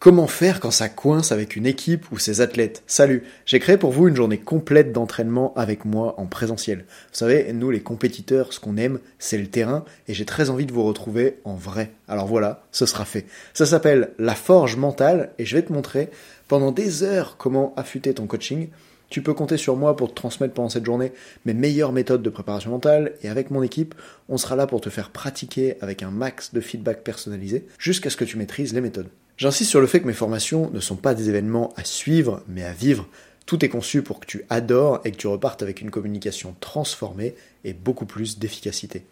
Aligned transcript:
Comment 0.00 0.26
faire 0.26 0.60
quand 0.60 0.70
ça 0.70 0.88
coince 0.88 1.30
avec 1.30 1.56
une 1.56 1.66
équipe 1.66 2.10
ou 2.10 2.18
ses 2.18 2.40
athlètes? 2.40 2.82
Salut, 2.86 3.22
j'ai 3.44 3.58
créé 3.58 3.76
pour 3.76 3.92
vous 3.92 4.08
une 4.08 4.16
journée 4.16 4.38
complète 4.38 4.92
d'entraînement 4.92 5.52
avec 5.56 5.84
moi 5.84 6.14
en 6.18 6.24
présentiel. 6.24 6.86
Vous 7.12 7.18
savez, 7.18 7.52
nous 7.52 7.70
les 7.70 7.82
compétiteurs, 7.82 8.54
ce 8.54 8.60
qu'on 8.60 8.78
aime, 8.78 8.98
c'est 9.18 9.36
le 9.36 9.48
terrain 9.48 9.84
et 10.08 10.14
j'ai 10.14 10.24
très 10.24 10.48
envie 10.48 10.64
de 10.64 10.72
vous 10.72 10.84
retrouver 10.84 11.36
en 11.44 11.54
vrai. 11.54 11.90
Alors 12.08 12.26
voilà, 12.26 12.64
ce 12.72 12.86
sera 12.86 13.04
fait. 13.04 13.26
Ça 13.52 13.66
s'appelle 13.66 14.12
la 14.18 14.34
forge 14.34 14.76
mentale 14.76 15.32
et 15.38 15.44
je 15.44 15.54
vais 15.54 15.62
te 15.64 15.72
montrer 15.74 16.08
pendant 16.48 16.72
des 16.72 17.02
heures 17.02 17.36
comment 17.36 17.74
affûter 17.76 18.14
ton 18.14 18.26
coaching. 18.26 18.70
Tu 19.10 19.20
peux 19.20 19.34
compter 19.34 19.58
sur 19.58 19.76
moi 19.76 19.96
pour 19.96 20.08
te 20.08 20.14
transmettre 20.14 20.54
pendant 20.54 20.70
cette 20.70 20.86
journée 20.86 21.12
mes 21.44 21.52
meilleures 21.52 21.92
méthodes 21.92 22.22
de 22.22 22.30
préparation 22.30 22.70
mentale 22.70 23.12
et 23.22 23.28
avec 23.28 23.50
mon 23.50 23.62
équipe, 23.62 23.94
on 24.30 24.38
sera 24.38 24.56
là 24.56 24.66
pour 24.66 24.80
te 24.80 24.88
faire 24.88 25.10
pratiquer 25.10 25.76
avec 25.82 26.02
un 26.02 26.10
max 26.10 26.54
de 26.54 26.62
feedback 26.62 27.04
personnalisé 27.04 27.66
jusqu'à 27.78 28.08
ce 28.08 28.16
que 28.16 28.24
tu 28.24 28.38
maîtrises 28.38 28.72
les 28.72 28.80
méthodes. 28.80 29.10
J'insiste 29.40 29.70
sur 29.70 29.80
le 29.80 29.86
fait 29.86 30.00
que 30.00 30.06
mes 30.06 30.12
formations 30.12 30.68
ne 30.70 30.80
sont 30.80 30.96
pas 30.96 31.14
des 31.14 31.30
événements 31.30 31.72
à 31.74 31.82
suivre, 31.82 32.42
mais 32.46 32.62
à 32.62 32.74
vivre. 32.74 33.08
Tout 33.46 33.64
est 33.64 33.70
conçu 33.70 34.02
pour 34.02 34.20
que 34.20 34.26
tu 34.26 34.44
adores 34.50 35.00
et 35.06 35.12
que 35.12 35.16
tu 35.16 35.28
repartes 35.28 35.62
avec 35.62 35.80
une 35.80 35.90
communication 35.90 36.54
transformée 36.60 37.34
et 37.64 37.72
beaucoup 37.72 38.04
plus 38.04 38.38
d'efficacité. 38.38 39.02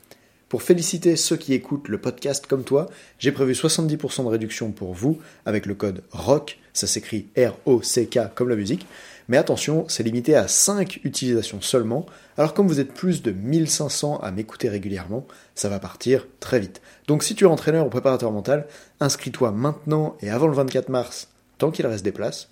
Pour 0.50 0.62
féliciter 0.62 1.16
ceux 1.16 1.38
qui 1.38 1.54
écoutent 1.54 1.88
le 1.88 1.96
podcast 1.96 2.46
comme 2.46 2.62
toi, 2.62 2.90
j'ai 3.18 3.32
prévu 3.32 3.54
70% 3.54 4.24
de 4.24 4.28
réduction 4.28 4.70
pour 4.70 4.92
vous 4.92 5.18
avec 5.46 5.64
le 5.64 5.74
code 5.74 6.02
ROCK, 6.10 6.58
ça 6.74 6.86
s'écrit 6.86 7.28
R-O-C-K 7.34 8.34
comme 8.34 8.50
la 8.50 8.56
musique, 8.56 8.86
mais 9.28 9.36
attention, 9.36 9.84
c'est 9.88 10.02
limité 10.02 10.34
à 10.34 10.48
5 10.48 11.00
utilisations 11.04 11.60
seulement, 11.60 12.06
alors 12.38 12.54
comme 12.54 12.66
vous 12.66 12.80
êtes 12.80 12.94
plus 12.94 13.22
de 13.22 13.30
1500 13.30 14.20
à 14.20 14.30
m'écouter 14.30 14.70
régulièrement, 14.70 15.26
ça 15.54 15.68
va 15.68 15.78
partir 15.78 16.26
très 16.40 16.58
vite. 16.58 16.80
Donc 17.06 17.22
si 17.22 17.34
tu 17.34 17.44
es 17.44 17.46
entraîneur 17.46 17.86
ou 17.86 17.90
préparateur 17.90 18.32
mental, 18.32 18.66
inscris-toi 19.00 19.52
maintenant 19.52 20.16
et 20.20 20.30
avant 20.30 20.46
le 20.46 20.54
24 20.54 20.88
mars, 20.88 21.28
tant 21.58 21.70
qu'il 21.70 21.86
reste 21.86 22.04
des 22.04 22.12
places. 22.12 22.48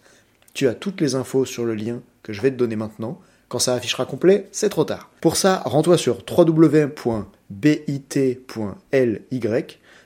Tu 0.53 0.69
as 0.69 0.75
toutes 0.75 1.01
les 1.01 1.15
infos 1.15 1.47
sur 1.47 1.65
le 1.65 1.75
lien 1.75 2.01
que 2.23 2.33
je 2.33 2.43
vais 2.43 2.51
te 2.51 2.57
donner 2.57 2.77
maintenant. 2.77 3.21
Quand 3.49 3.59
ça 3.59 3.75
affichera 3.75 4.05
complet, 4.05 4.49
c'est 4.53 4.69
trop 4.69 4.85
tard. 4.85 5.11
Pour 5.21 5.37
ça, 5.37 5.63
rends-toi 5.65 5.97
sur 5.97 6.19
www.bit.ly 6.29 6.97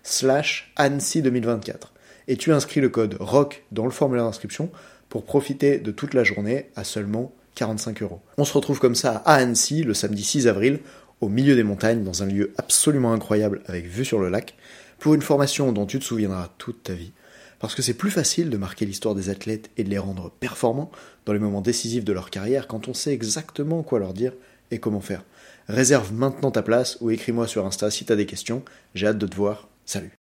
slash 0.03 0.73
ANSI 0.77 1.23
2024 1.23 1.93
et 2.31 2.37
tu 2.37 2.53
inscris 2.53 2.81
le 2.81 2.89
code 2.89 3.17
ROC 3.19 3.65
dans 3.73 3.85
le 3.85 3.91
formulaire 3.91 4.25
d'inscription 4.25 4.71
pour 5.09 5.25
profiter 5.25 5.79
de 5.79 5.91
toute 5.91 6.15
la 6.15 6.23
journée 6.23 6.71
à 6.77 6.85
seulement 6.85 7.33
45 7.57 8.03
euros. 8.03 8.21
On 8.39 8.45
se 8.45 8.53
retrouve 8.53 8.79
comme 8.79 8.95
ça 8.95 9.21
à 9.27 9.35
Annecy 9.35 9.83
le 9.83 9.95
samedi 9.95 10.23
6 10.23 10.47
avril, 10.47 10.79
au 11.21 11.29
milieu 11.29 11.57
des 11.57 11.65
montagnes, 11.65 12.05
dans 12.05 12.23
un 12.23 12.27
lieu 12.27 12.53
absolument 12.57 13.13
incroyable 13.13 13.63
avec 13.67 13.87
vue 13.87 14.05
sur 14.05 14.21
le 14.21 14.29
lac, 14.29 14.55
pour 15.01 15.15
une 15.15 15.23
formation 15.23 15.73
dont 15.73 15.87
tu 15.87 15.99
te 15.99 16.05
souviendras 16.05 16.51
toute 16.57 16.85
ta 16.85 16.93
vie. 16.93 17.11
Parce 17.59 17.75
que 17.75 17.83
c'est 17.83 17.95
plus 17.95 18.13
facile 18.13 18.49
de 18.49 18.57
marquer 18.57 18.87
l'histoire 18.87 19.17
des 19.17 19.29
athlètes 19.29 19.69
et 19.77 19.83
de 19.83 19.91
les 19.91 19.99
rendre 19.99 20.31
performants 20.31 20.93
dans 21.27 21.33
les 21.33 21.41
moments 21.41 21.63
décisifs 21.63 22.05
de 22.05 22.13
leur 22.13 22.31
carrière 22.31 22.69
quand 22.69 22.87
on 22.87 22.95
sait 22.95 23.13
exactement 23.13 23.83
quoi 23.83 23.99
leur 23.99 24.15
dire 24.15 24.35
et 24.71 24.79
comment 24.79 25.01
faire. 25.01 25.25
Réserve 25.69 26.13
maintenant 26.13 26.53
ta 26.53 26.63
place 26.63 26.97
ou 27.01 27.11
écris-moi 27.11 27.49
sur 27.49 27.67
Insta 27.67 27.91
si 27.91 28.05
t'as 28.05 28.15
des 28.15 28.27
questions. 28.27 28.63
J'ai 28.95 29.09
hâte 29.09 29.19
de 29.19 29.27
te 29.27 29.35
voir. 29.35 29.67
Salut. 29.85 30.13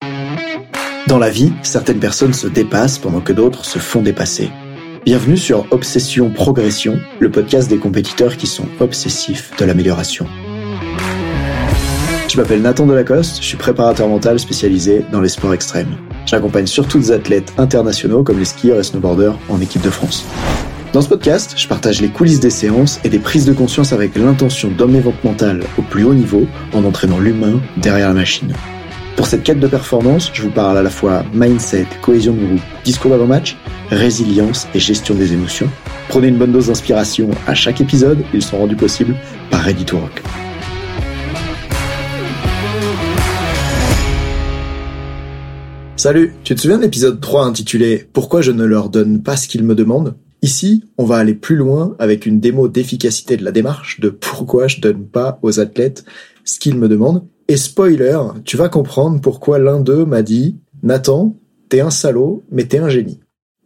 Dans 1.09 1.17
la 1.17 1.31
vie, 1.31 1.52
certaines 1.63 1.97
personnes 1.97 2.33
se 2.33 2.45
dépassent 2.45 2.99
pendant 2.99 3.19
que 3.19 3.33
d'autres 3.33 3.65
se 3.65 3.79
font 3.79 4.03
dépasser. 4.03 4.52
Bienvenue 5.05 5.38
sur 5.38 5.65
Obsession 5.71 6.29
Progression, 6.29 6.99
le 7.19 7.31
podcast 7.31 7.67
des 7.67 7.79
compétiteurs 7.79 8.38
qui 8.38 8.45
sont 8.45 8.67
obsessifs 8.79 9.49
de 9.57 9.65
l'amélioration. 9.65 10.27
Je 12.27 12.37
m'appelle 12.37 12.61
Nathan 12.61 12.85
Delacoste, 12.85 13.41
je 13.41 13.47
suis 13.47 13.57
préparateur 13.57 14.07
mental 14.07 14.39
spécialisé 14.39 15.03
dans 15.11 15.19
les 15.19 15.30
sports 15.30 15.55
extrêmes. 15.55 15.97
J'accompagne 16.27 16.67
surtout 16.67 16.99
des 16.99 17.11
athlètes 17.11 17.53
internationaux 17.57 18.21
comme 18.21 18.37
les 18.37 18.45
skieurs 18.45 18.80
et 18.80 18.83
snowboarders 18.83 19.39
en 19.49 19.59
équipe 19.61 19.81
de 19.81 19.89
France. 19.89 20.27
Dans 20.93 21.02
ce 21.02 21.09
podcast, 21.09 21.55
je 21.57 21.67
partage 21.67 22.02
les 22.02 22.09
coulisses 22.09 22.39
des 22.39 22.52
séances 22.52 22.99
et 23.03 23.09
des 23.09 23.17
prises 23.17 23.45
de 23.45 23.53
conscience 23.53 23.93
avec 23.93 24.15
l'intention 24.15 24.69
d'emmener 24.69 24.99
votre 24.99 25.25
mental 25.25 25.63
au 25.80 25.81
plus 25.81 26.03
haut 26.03 26.14
niveau 26.14 26.45
en 26.71 26.83
entraînant 26.83 27.17
l'humain 27.17 27.59
derrière 27.77 28.09
la 28.09 28.14
machine. 28.14 28.53
Pour 29.19 29.27
cette 29.27 29.43
quête 29.43 29.59
de 29.59 29.67
performance, 29.67 30.31
je 30.33 30.43
vous 30.43 30.49
parle 30.49 30.77
à 30.77 30.81
la 30.81 30.89
fois 30.89 31.25
mindset, 31.33 31.87
cohésion 32.02 32.33
de 32.33 32.45
groupe, 32.45 32.61
discours 32.85 33.11
d'avant-match, 33.11 33.57
résilience 33.89 34.65
et 34.73 34.80
gestion 34.80 35.13
des 35.13 35.33
émotions. 35.33 35.69
Prenez 36.07 36.30
une 36.30 36.37
bonne 36.37 36.53
dose 36.53 36.67
d'inspiration 36.67 37.29
à 37.45 37.53
chaque 37.53 37.81
épisode, 37.81 38.23
ils 38.33 38.41
sont 38.41 38.58
rendus 38.59 38.77
possibles 38.77 39.17
par 39.52 39.59
Ready 39.59 39.83
Rock. 39.91 40.23
Salut, 45.97 46.33
tu 46.45 46.55
te 46.55 46.61
souviens 46.61 46.77
de 46.77 46.83
l'épisode 46.83 47.19
3 47.19 47.43
intitulé 47.43 48.08
Pourquoi 48.13 48.41
je 48.41 48.53
ne 48.53 48.63
leur 48.63 48.87
donne 48.87 49.21
pas 49.21 49.35
ce 49.35 49.49
qu'ils 49.49 49.65
me 49.65 49.75
demandent? 49.75 50.15
Ici, 50.43 50.85
on 50.97 51.03
va 51.03 51.17
aller 51.17 51.35
plus 51.35 51.58
loin 51.58 51.93
avec 51.99 52.25
une 52.25 52.39
démo 52.39 52.69
d'efficacité 52.69 53.35
de 53.35 53.43
la 53.43 53.52
démarche 53.52 53.99
de 53.99 54.08
pourquoi 54.08 54.69
je 54.69 54.79
donne 54.79 55.05
pas 55.05 55.39
aux 55.41 55.59
athlètes 55.59 56.05
ce 56.45 56.58
qu'ils 56.58 56.77
me 56.77 56.87
demandent? 56.87 57.25
Et 57.49 57.58
spoiler, 57.58 58.20
tu 58.45 58.58
vas 58.58 58.70
comprendre 58.70 59.20
pourquoi 59.20 59.58
l'un 59.58 59.80
d'eux 59.80 60.05
m'a 60.05 60.21
dit 60.21 60.58
Nathan, 60.83 61.36
t'es 61.67 61.82
un 61.82 61.89
salaud, 61.89 62.43
mais 62.52 62.65
t'es 62.65 62.77
un 62.77 62.89
génie. 62.89 63.20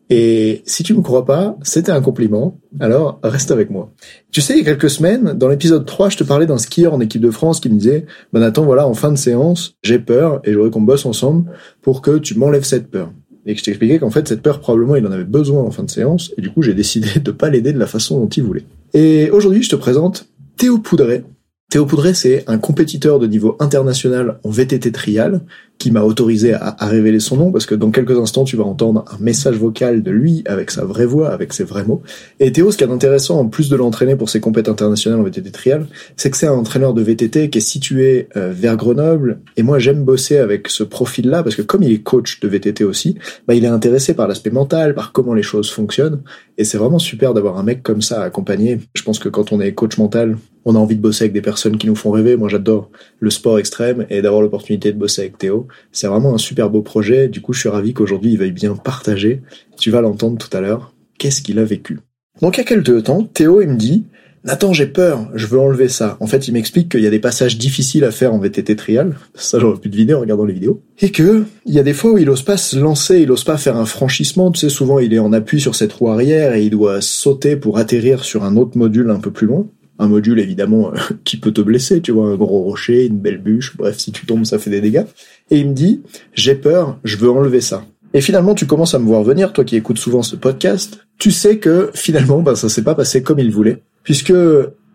Et 0.10 0.62
si 0.66 0.84
tu 0.84 0.94
me 0.94 1.02
crois 1.02 1.26
pas, 1.26 1.58
c'était 1.64 1.92
un 1.92 2.00
compliment, 2.00 2.62
alors 2.80 3.20
reste 3.24 3.52
avec 3.52 3.70
moi. 3.70 3.92
Tu 4.32 4.40
sais, 4.40 4.54
il 4.54 4.60
y 4.60 4.62
a 4.62 4.66
quelques 4.66 4.90
semaines, 4.90 5.34
dans 5.34 5.50
l'épisode 5.50 5.86
3, 5.86 6.10
je 6.10 6.18
te 6.18 6.24
parlais 6.24 6.46
d'un 6.46 6.58
skieur 6.58 6.94
en 6.94 7.02
équipe 7.02 7.22
de 7.22 7.30
France 7.30 7.60
qui 7.60 7.68
me 7.68 7.78
disait 7.78 8.06
bah 8.32 8.40
Nathan, 8.40 8.64
voilà, 8.64 8.88
en 8.88 8.94
fin 8.94 9.12
de 9.12 9.18
séance, 9.18 9.76
j'ai 9.84 10.00
peur 10.00 10.40
et 10.46 10.54
j'aurais 10.54 10.70
qu'on 10.70 10.82
bosse 10.82 11.06
ensemble 11.06 11.52
pour 11.82 12.02
que 12.02 12.18
tu 12.20 12.36
m'enlèves 12.36 12.64
cette 12.64 12.88
peur. 12.90 13.12
Et 13.46 13.54
que 13.54 13.60
je 13.60 13.66
t'expliquais 13.66 14.00
qu'en 14.00 14.12
fait, 14.12 14.26
cette 14.30 14.42
peur, 14.42 14.62
probablement, 14.62 14.96
il 14.96 15.06
en 15.06 15.12
avait 15.12 15.26
besoin 15.26 15.62
en 15.62 15.72
fin 15.72 15.84
de 15.84 15.92
séance, 15.92 16.32
et 16.38 16.42
du 16.42 16.50
coup, 16.50 16.62
j'ai 16.62 16.74
décidé 16.74 17.20
de 17.20 17.32
pas 17.32 17.50
l'aider 17.50 17.74
de 17.74 17.80
la 17.80 17.88
façon 17.88 18.18
dont 18.18 18.30
il 18.30 18.44
voulait. 18.44 18.64
Et 18.94 19.30
aujourd'hui, 19.30 19.62
je 19.62 19.70
te 19.70 19.76
présente 19.76 20.30
Théo 20.56 20.78
Poudret, 20.78 21.26
Théo 21.74 21.88
Poudret, 21.88 22.14
c'est 22.14 22.44
un 22.46 22.60
compétiteur 22.60 23.18
de 23.18 23.26
niveau 23.26 23.58
international 23.60 24.38
en 24.44 24.52
VTT 24.52 24.92
trial 24.92 25.42
qui 25.84 25.92
m'a 25.92 26.04
autorisé 26.04 26.54
à, 26.54 26.78
révéler 26.80 27.20
son 27.20 27.36
nom 27.36 27.52
parce 27.52 27.66
que 27.66 27.76
dans 27.76 27.92
quelques 27.92 28.18
instants 28.18 28.46
tu 28.46 28.56
vas 28.56 28.64
entendre 28.64 29.04
un 29.12 29.22
message 29.22 29.58
vocal 29.58 30.02
de 30.02 30.12
lui 30.12 30.42
avec 30.46 30.72
sa 30.72 30.86
vraie 30.86 31.06
voix, 31.06 31.28
avec 31.28 31.52
ses 31.52 31.66
vrais 31.66 31.84
mots. 31.84 32.02
Et 32.40 32.54
Théo, 32.54 32.72
ce 32.72 32.78
qui 32.78 32.86
est 32.86 32.90
intéressant 32.90 33.38
en 33.38 33.50
plus 33.50 33.68
de 33.68 33.76
l'entraîner 33.76 34.16
pour 34.16 34.30
ses 34.30 34.40
compétitions 34.40 34.72
internationales 34.72 35.20
en 35.20 35.24
VTT 35.24 35.52
trial, 35.52 35.88
c'est 36.16 36.30
que 36.30 36.38
c'est 36.38 36.48
un 36.48 36.54
entraîneur 36.54 36.94
de 36.94 37.02
VTT 37.02 37.50
qui 37.50 37.58
est 37.58 37.62
situé 37.62 38.30
euh, 38.38 38.54
vers 38.56 38.78
Grenoble. 38.78 39.40
Et 39.58 39.64
moi 39.64 39.78
j'aime 39.78 40.06
bosser 40.06 40.38
avec 40.38 40.70
ce 40.70 40.86
profil-là 40.86 41.44
parce 41.44 41.58
que 41.58 41.62
comme 41.62 41.84
il 41.84 41.92
est 41.92 42.02
coach 42.02 42.40
de 42.40 42.48
VTT 42.48 42.86
aussi, 42.86 43.18
bah, 43.46 43.54
il 43.54 43.66
est 43.66 43.68
intéressé 43.68 44.14
par 44.14 44.30
l'aspect 44.30 44.52
mental, 44.52 44.96
par 44.96 45.12
comment 45.12 45.34
les 45.34 45.44
choses 45.44 45.70
fonctionnent. 45.70 46.22
Et 46.58 46.64
c'est 46.64 46.78
vraiment 46.78 47.00
super 47.00 47.34
d'avoir 47.34 47.58
un 47.58 47.64
mec 47.64 47.84
comme 47.84 48.02
ça 48.02 48.22
à 48.22 48.24
accompagner. 48.24 48.80
Je 48.94 49.04
pense 49.04 49.20
que 49.20 49.28
quand 49.28 49.52
on 49.52 49.60
est 49.60 49.74
coach 49.74 49.98
mental, 49.98 50.38
on 50.66 50.76
a 50.76 50.80
envie 50.80 50.96
de 50.96 51.02
bosser 51.02 51.26
avec 51.26 51.34
des 51.34 51.42
personnes 51.42 51.78
qui 51.78 51.88
nous 51.88 51.96
font 51.96 52.12
rêver. 52.12 52.36
Moi, 52.36 52.50
j'adore 52.50 52.90
le 53.20 53.30
sport 53.30 53.60
extrême 53.60 54.06
et 54.10 54.22
d'avoir 54.22 54.42
l'opportunité 54.42 54.92
de 54.92 54.98
bosser 54.98 55.22
avec 55.22 55.38
Théo. 55.38 55.68
C'est 55.92 56.08
vraiment 56.08 56.34
un 56.34 56.38
super 56.38 56.70
beau 56.70 56.82
projet. 56.82 57.28
Du 57.28 57.42
coup, 57.42 57.54
je 57.54 57.62
suis 57.62 57.70
ravi 57.70 57.94
qu'aujourd'hui, 57.94 58.34
il 58.34 58.38
veuille 58.38 58.52
bien 58.52 58.76
partager. 58.76 59.42
Tu 59.78 59.92
vas 59.92 60.02
l'entendre 60.02 60.38
tout 60.38 60.56
à 60.56 60.62
l'heure. 60.62 60.94
Qu'est-ce 61.18 61.42
qu'il 61.42 61.60
a 61.60 61.64
vécu? 61.64 62.00
Donc, 62.42 62.60
a 62.60 62.64
quelques 62.64 63.04
temps, 63.04 63.24
Théo, 63.24 63.62
il 63.62 63.70
me 63.70 63.78
dit, 63.78 64.06
Nathan, 64.46 64.74
j'ai 64.74 64.88
peur, 64.88 65.30
je 65.36 65.48
veux 65.48 65.60
enlever 65.60 65.88
ça. 65.88 66.18
En 66.20 66.28
fait, 66.28 66.50
il 66.50 66.54
m'explique 66.54 66.90
qu'il 66.90 67.00
y 67.00 67.08
a 67.08 67.10
des 67.10 67.20
passages 67.20 67.58
difficiles 67.58 68.04
à 68.04 68.12
faire 68.12 68.34
en 68.34 68.40
VTT 68.40 68.76
trial. 68.76 69.16
Ça, 69.36 69.58
j'aurais 69.58 69.80
pu 69.80 69.88
deviner 69.88 70.14
en 70.16 70.20
regardant 70.20 70.44
les 70.44 70.54
vidéos. 70.54 70.82
Et 71.00 71.12
que, 71.12 71.46
il 71.66 71.74
y 71.74 71.80
a 71.80 71.84
des 71.84 71.94
fois 71.94 72.12
où 72.12 72.18
il 72.18 72.30
ose 72.30 72.42
pas 72.42 72.58
se 72.58 72.78
lancer, 72.78 73.22
il 73.22 73.32
ose 73.32 73.46
pas 73.46 73.58
faire 73.58 73.78
un 73.78 73.86
franchissement. 73.86 74.52
Tu 74.52 74.60
sais, 74.60 74.70
souvent, 74.70 75.00
il 75.00 75.14
est 75.14 75.20
en 75.20 75.32
appui 75.32 75.62
sur 75.62 75.76
cette 75.76 75.94
roue 75.94 76.10
arrière 76.10 76.56
et 76.56 76.64
il 76.64 76.72
doit 76.72 77.00
sauter 77.00 77.56
pour 77.56 77.78
atterrir 77.78 78.26
sur 78.26 78.44
un 78.44 78.58
autre 78.58 78.78
module 78.78 79.12
un 79.12 79.20
peu 79.20 79.32
plus 79.32 79.48
loin 79.48 79.66
un 80.00 80.08
module 80.08 80.40
évidemment 80.40 80.92
euh, 80.92 80.98
qui 81.24 81.38
peut 81.38 81.52
te 81.52 81.62
blesser, 81.62 82.02
tu 82.02 82.12
vois, 82.12 82.28
un 82.28 82.36
gros 82.36 82.64
rocher, 82.64 83.06
une 83.06 83.20
belle 83.20 83.42
bûche, 83.42 83.76
bref, 83.78 83.98
si 84.00 84.12
tu 84.12 84.26
tombes, 84.26 84.46
ça 84.46 84.59
fait 84.59 84.70
des 84.70 84.81
dégâts. 84.81 85.06
Et 85.52 85.59
il 85.59 85.70
me 85.70 85.74
dit, 85.74 86.02
j'ai 86.34 86.56
peur, 86.56 87.00
je 87.04 87.18
veux 87.18 87.30
enlever 87.30 87.62
ça. 87.62 87.86
Et 88.14 88.22
finalement, 88.22 88.54
tu 88.54 88.68
commences 88.68 88.94
à 88.94 89.00
me 89.00 89.06
voir 89.06 89.24
venir, 89.24 89.54
toi 89.54 89.64
qui 89.64 89.76
écoutes 89.76 89.98
souvent 89.98 90.22
ce 90.22 90.36
podcast, 90.36 91.00
tu 91.18 91.31
sais 91.31 91.57
que 91.57 91.90
finalement, 91.94 92.42
ben, 92.42 92.56
ça 92.56 92.69
s'est 92.69 92.84
pas 92.84 92.95
passé 92.95 93.24
comme 93.24 93.40
il 93.40 93.51
voulait, 93.51 93.81
puisque 94.04 94.34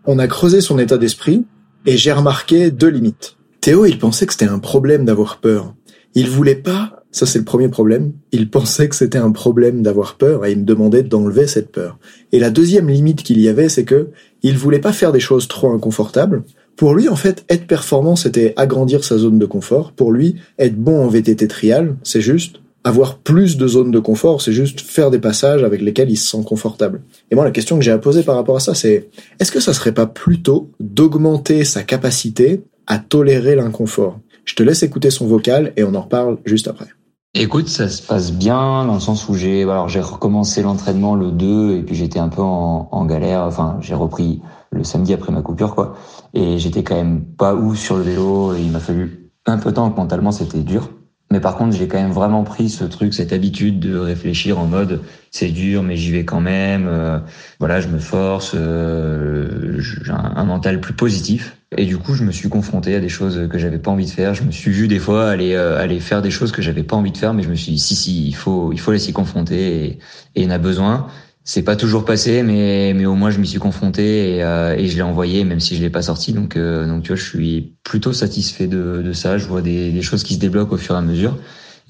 on 0.05 0.19
a 0.19 0.27
creusé 0.27 0.61
son 0.61 0.79
état 0.79 0.97
d'esprit 0.97 1.45
et 1.85 1.97
j'ai 1.97 2.13
remarqué 2.13 2.71
deux 2.71 2.87
limites. 2.87 3.35
Théo, 3.61 3.85
il 3.85 3.99
pensait 3.99 4.25
que 4.25 4.31
c'était 4.31 4.47
un 4.47 4.59
problème 4.59 5.03
d'avoir 5.03 5.39
peur. 5.39 5.75
Il 6.19 6.29
voulait 6.29 6.55
pas 6.55 6.99
ça, 7.11 7.25
c'est 7.25 7.39
le 7.39 7.45
premier 7.45 7.69
problème. 7.69 8.13
Il 8.31 8.51
pensait 8.51 8.87
que 8.87 8.95
c'était 8.95 9.17
un 9.17 9.31
problème 9.31 9.81
d'avoir 9.81 10.15
peur 10.15 10.45
et 10.45 10.51
il 10.51 10.59
me 10.59 10.63
demandait 10.63 11.01
d'enlever 11.01 11.47
cette 11.47 11.71
peur. 11.71 11.97
Et 12.31 12.39
la 12.39 12.51
deuxième 12.51 12.87
limite 12.87 13.23
qu'il 13.23 13.41
y 13.41 13.47
avait, 13.47 13.67
c'est 13.67 13.83
que 13.83 14.09
il 14.43 14.57
voulait 14.57 14.79
pas 14.79 14.93
faire 14.93 15.11
des 15.11 15.19
choses 15.19 15.47
trop 15.47 15.71
inconfortables. 15.71 16.43
Pour 16.75 16.93
lui, 16.93 17.09
en 17.09 17.15
fait, 17.15 17.45
être 17.49 17.65
performant, 17.65 18.15
c'était 18.15 18.53
agrandir 18.57 19.03
sa 19.03 19.17
zone 19.17 19.39
de 19.39 19.45
confort. 19.47 19.91
Pour 19.91 20.11
lui, 20.11 20.35
être 20.59 20.75
bon 20.75 21.03
en 21.03 21.07
VTT 21.07 21.47
trial, 21.47 21.95
c'est 22.03 22.21
juste 22.21 22.57
avoir 22.83 23.17
plus 23.17 23.57
de 23.57 23.67
zones 23.67 23.91
de 23.91 23.99
confort, 23.99 24.41
c'est 24.41 24.53
juste 24.53 24.79
faire 24.79 25.11
des 25.11 25.19
passages 25.19 25.63
avec 25.63 25.81
lesquels 25.81 26.09
il 26.09 26.15
se 26.15 26.29
sent 26.29 26.43
confortable. 26.45 27.01
Et 27.29 27.35
moi, 27.35 27.43
la 27.43 27.51
question 27.51 27.77
que 27.77 27.83
j'ai 27.83 27.91
à 27.91 27.97
poser 27.97 28.23
par 28.23 28.35
rapport 28.35 28.55
à 28.55 28.61
ça, 28.61 28.75
c'est 28.75 29.09
est-ce 29.39 29.51
que 29.51 29.59
ça 29.59 29.73
serait 29.73 29.93
pas 29.93 30.05
plutôt 30.05 30.69
d'augmenter 30.79 31.65
sa 31.65 31.83
capacité 31.83 32.61
à 32.87 32.99
tolérer 32.99 33.55
l'inconfort? 33.55 34.19
Je 34.45 34.55
te 34.55 34.63
laisse 34.63 34.83
écouter 34.83 35.09
son 35.09 35.27
vocal 35.27 35.73
et 35.77 35.83
on 35.83 35.93
en 35.95 36.01
reparle 36.01 36.37
juste 36.45 36.67
après. 36.67 36.87
Écoute, 37.35 37.67
ça 37.67 37.89
se 37.89 38.01
passe 38.01 38.31
bien 38.31 38.85
dans 38.85 38.95
le 38.95 38.99
sens 38.99 39.29
où 39.29 39.35
j'ai 39.35 39.61
alors 39.61 39.87
j'ai 39.87 40.01
recommencé 40.01 40.63
l'entraînement 40.63 41.13
le 41.13 41.31
2 41.31 41.75
et 41.75 41.83
puis 41.83 41.95
j'étais 41.95 42.17
un 42.17 42.27
peu 42.27 42.41
en, 42.41 43.05
galère. 43.05 43.43
Enfin, 43.43 43.77
j'ai 43.81 43.93
repris 43.93 44.41
le 44.71 44.83
samedi 44.83 45.13
après 45.13 45.31
ma 45.31 45.41
coupure 45.41 45.75
quoi. 45.75 45.95
Et 46.33 46.57
j'étais 46.57 46.83
quand 46.83 46.95
même 46.95 47.23
pas 47.23 47.53
ouf 47.53 47.77
sur 47.77 47.97
le 47.97 48.03
vélo. 48.03 48.55
Et 48.55 48.61
il 48.61 48.71
m'a 48.71 48.79
fallu 48.79 49.31
un 49.45 49.57
peu 49.57 49.69
de 49.69 49.75
temps. 49.75 49.93
Mentalement, 49.95 50.31
c'était 50.31 50.63
dur. 50.63 50.89
Mais 51.31 51.39
par 51.39 51.55
contre, 51.55 51.75
j'ai 51.75 51.87
quand 51.87 52.01
même 52.01 52.11
vraiment 52.11 52.43
pris 52.43 52.69
ce 52.69 52.83
truc, 52.83 53.13
cette 53.13 53.31
habitude 53.33 53.79
de 53.79 53.95
réfléchir 53.95 54.57
en 54.57 54.65
mode 54.65 55.01
c'est 55.31 55.49
dur, 55.49 55.83
mais 55.83 55.95
j'y 55.95 56.11
vais 56.11 56.25
quand 56.25 56.41
même. 56.41 56.87
Euh, 56.87 57.19
voilà, 57.59 57.81
je 57.81 57.87
me 57.87 57.99
force. 57.99 58.53
Euh, 58.55 59.79
j'ai 59.79 60.11
un, 60.11 60.43
mental 60.43 60.81
plus 60.81 60.93
positif. 60.93 61.57
Et 61.77 61.85
du 61.85 61.97
coup, 61.99 62.15
je 62.15 62.23
me 62.23 62.31
suis 62.31 62.49
confronté 62.49 62.95
à 62.95 62.99
des 62.99 63.09
choses 63.09 63.47
que 63.47 63.59
j'avais 63.59 63.77
pas 63.77 63.91
envie 63.91 64.05
de 64.05 64.09
faire. 64.09 64.33
Je 64.33 64.43
me 64.43 64.51
suis 64.51 64.71
vu 64.71 64.87
des 64.87 64.97
fois 64.97 65.29
aller 65.29 65.53
euh, 65.53 65.77
aller 65.79 65.99
faire 65.99 66.21
des 66.23 66.31
choses 66.31 66.51
que 66.51 66.61
j'avais 66.63 66.83
pas 66.83 66.95
envie 66.95 67.11
de 67.11 67.17
faire, 67.17 67.33
mais 67.35 67.43
je 67.43 67.49
me 67.49 67.55
suis 67.55 67.71
dit 67.73 67.79
si 67.79 67.95
si, 67.95 68.27
il 68.27 68.33
faut 68.35 68.73
il 68.73 68.79
faut 68.79 68.91
les 68.91 69.13
confronter 69.13 69.85
et, 69.85 69.99
et 70.35 70.45
en 70.47 70.49
a 70.49 70.57
besoin. 70.57 71.07
C'est 71.43 71.63
pas 71.63 71.75
toujours 71.75 72.05
passé, 72.05 72.41
mais 72.43 72.93
mais 72.95 73.05
au 73.05 73.13
moins 73.15 73.29
je 73.29 73.39
m'y 73.39 73.47
suis 73.47 73.59
confronté 73.59 74.35
et, 74.37 74.43
euh, 74.43 74.75
et 74.75 74.87
je 74.87 74.95
l'ai 74.95 75.03
envoyé, 75.03 75.43
même 75.43 75.59
si 75.59 75.75
je 75.75 75.81
l'ai 75.81 75.89
pas 75.91 76.01
sorti. 76.01 76.33
Donc 76.33 76.57
euh, 76.57 76.87
donc 76.87 77.03
tu 77.03 77.09
vois, 77.09 77.17
je 77.17 77.23
suis 77.23 77.75
plutôt 77.83 78.13
satisfait 78.13 78.67
de, 78.67 79.01
de 79.03 79.13
ça. 79.13 79.37
Je 79.37 79.45
vois 79.47 79.61
des, 79.61 79.91
des 79.91 80.01
choses 80.01 80.23
qui 80.23 80.33
se 80.35 80.39
débloquent 80.39 80.73
au 80.73 80.77
fur 80.77 80.95
et 80.95 80.97
à 80.97 81.01
mesure. 81.01 81.37